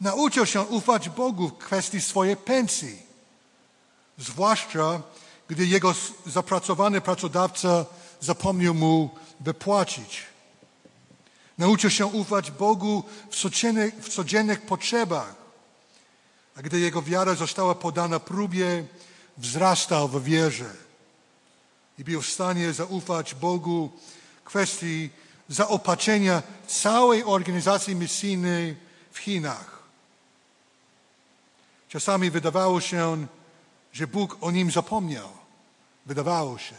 Nauczył 0.00 0.46
się 0.46 0.62
ufać 0.62 1.08
Bogu 1.08 1.48
w 1.48 1.58
kwestii 1.58 2.00
swojej 2.00 2.36
pensji, 2.36 3.02
zwłaszcza 4.18 5.02
gdy 5.48 5.66
jego 5.66 5.94
zapracowany 6.26 7.00
pracodawca 7.00 7.86
zapomniał 8.20 8.74
mu 8.74 9.10
wypłacić. 9.40 10.22
Nauczył 11.58 11.90
się 11.90 12.06
ufać 12.06 12.50
Bogu 12.50 13.04
w 13.30 13.36
codziennych, 13.36 13.94
w 13.94 14.08
codziennych 14.08 14.62
potrzebach, 14.62 15.34
a 16.56 16.62
gdy 16.62 16.80
jego 16.80 17.02
wiara 17.02 17.34
została 17.34 17.74
podana 17.74 18.20
próbie, 18.20 18.84
wzrastał 19.36 20.08
w 20.08 20.24
wierze 20.24 20.70
i 21.98 22.04
był 22.04 22.22
w 22.22 22.26
stanie 22.26 22.72
zaufać 22.72 23.34
Bogu 23.34 23.90
kwestii 24.44 25.10
zaopatrzenia 25.48 26.42
całej 26.66 27.24
organizacji 27.24 27.96
misyjnej 27.96 28.76
w 29.12 29.18
Chinach. 29.18 29.82
Czasami 31.88 32.30
wydawało 32.30 32.80
się, 32.80 33.26
że 33.92 34.06
Bóg 34.06 34.36
o 34.40 34.50
nim 34.50 34.70
zapomniał. 34.70 35.28
Wydawało 36.06 36.58
się. 36.58 36.74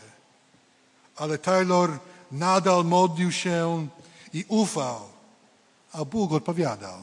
Ale 1.15 1.37
Taylor 1.37 1.99
nadal 2.31 2.85
modlił 2.85 3.31
się 3.31 3.87
i 4.33 4.45
ufał, 4.47 5.09
a 5.93 6.05
Bóg 6.05 6.31
odpowiadał. 6.31 6.99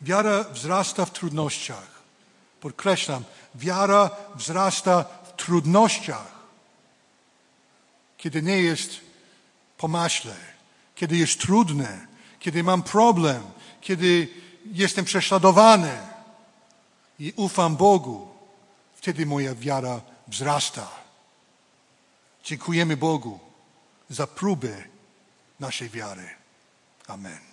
Wiara 0.00 0.44
wzrasta 0.44 1.04
w 1.04 1.10
trudnościach. 1.10 2.02
Podkreślam, 2.60 3.24
wiara 3.54 4.10
wzrasta 4.34 5.04
w 5.24 5.36
trudnościach. 5.36 6.41
Kiedy 8.22 8.42
nie 8.42 8.62
jest 8.62 9.00
po 9.78 9.88
maśle, 9.88 10.36
kiedy 10.94 11.16
jest 11.16 11.40
trudne, 11.40 12.06
kiedy 12.38 12.62
mam 12.62 12.82
problem, 12.82 13.42
kiedy 13.80 14.28
jestem 14.72 15.04
prześladowany 15.04 15.98
i 17.18 17.32
ufam 17.36 17.76
Bogu, 17.76 18.28
wtedy 18.94 19.26
moja 19.26 19.54
wiara 19.54 20.00
wzrasta. 20.28 20.90
Dziękujemy 22.44 22.96
Bogu 22.96 23.40
za 24.10 24.26
próbę 24.26 24.84
naszej 25.60 25.90
wiary. 25.90 26.28
Amen. 27.06 27.51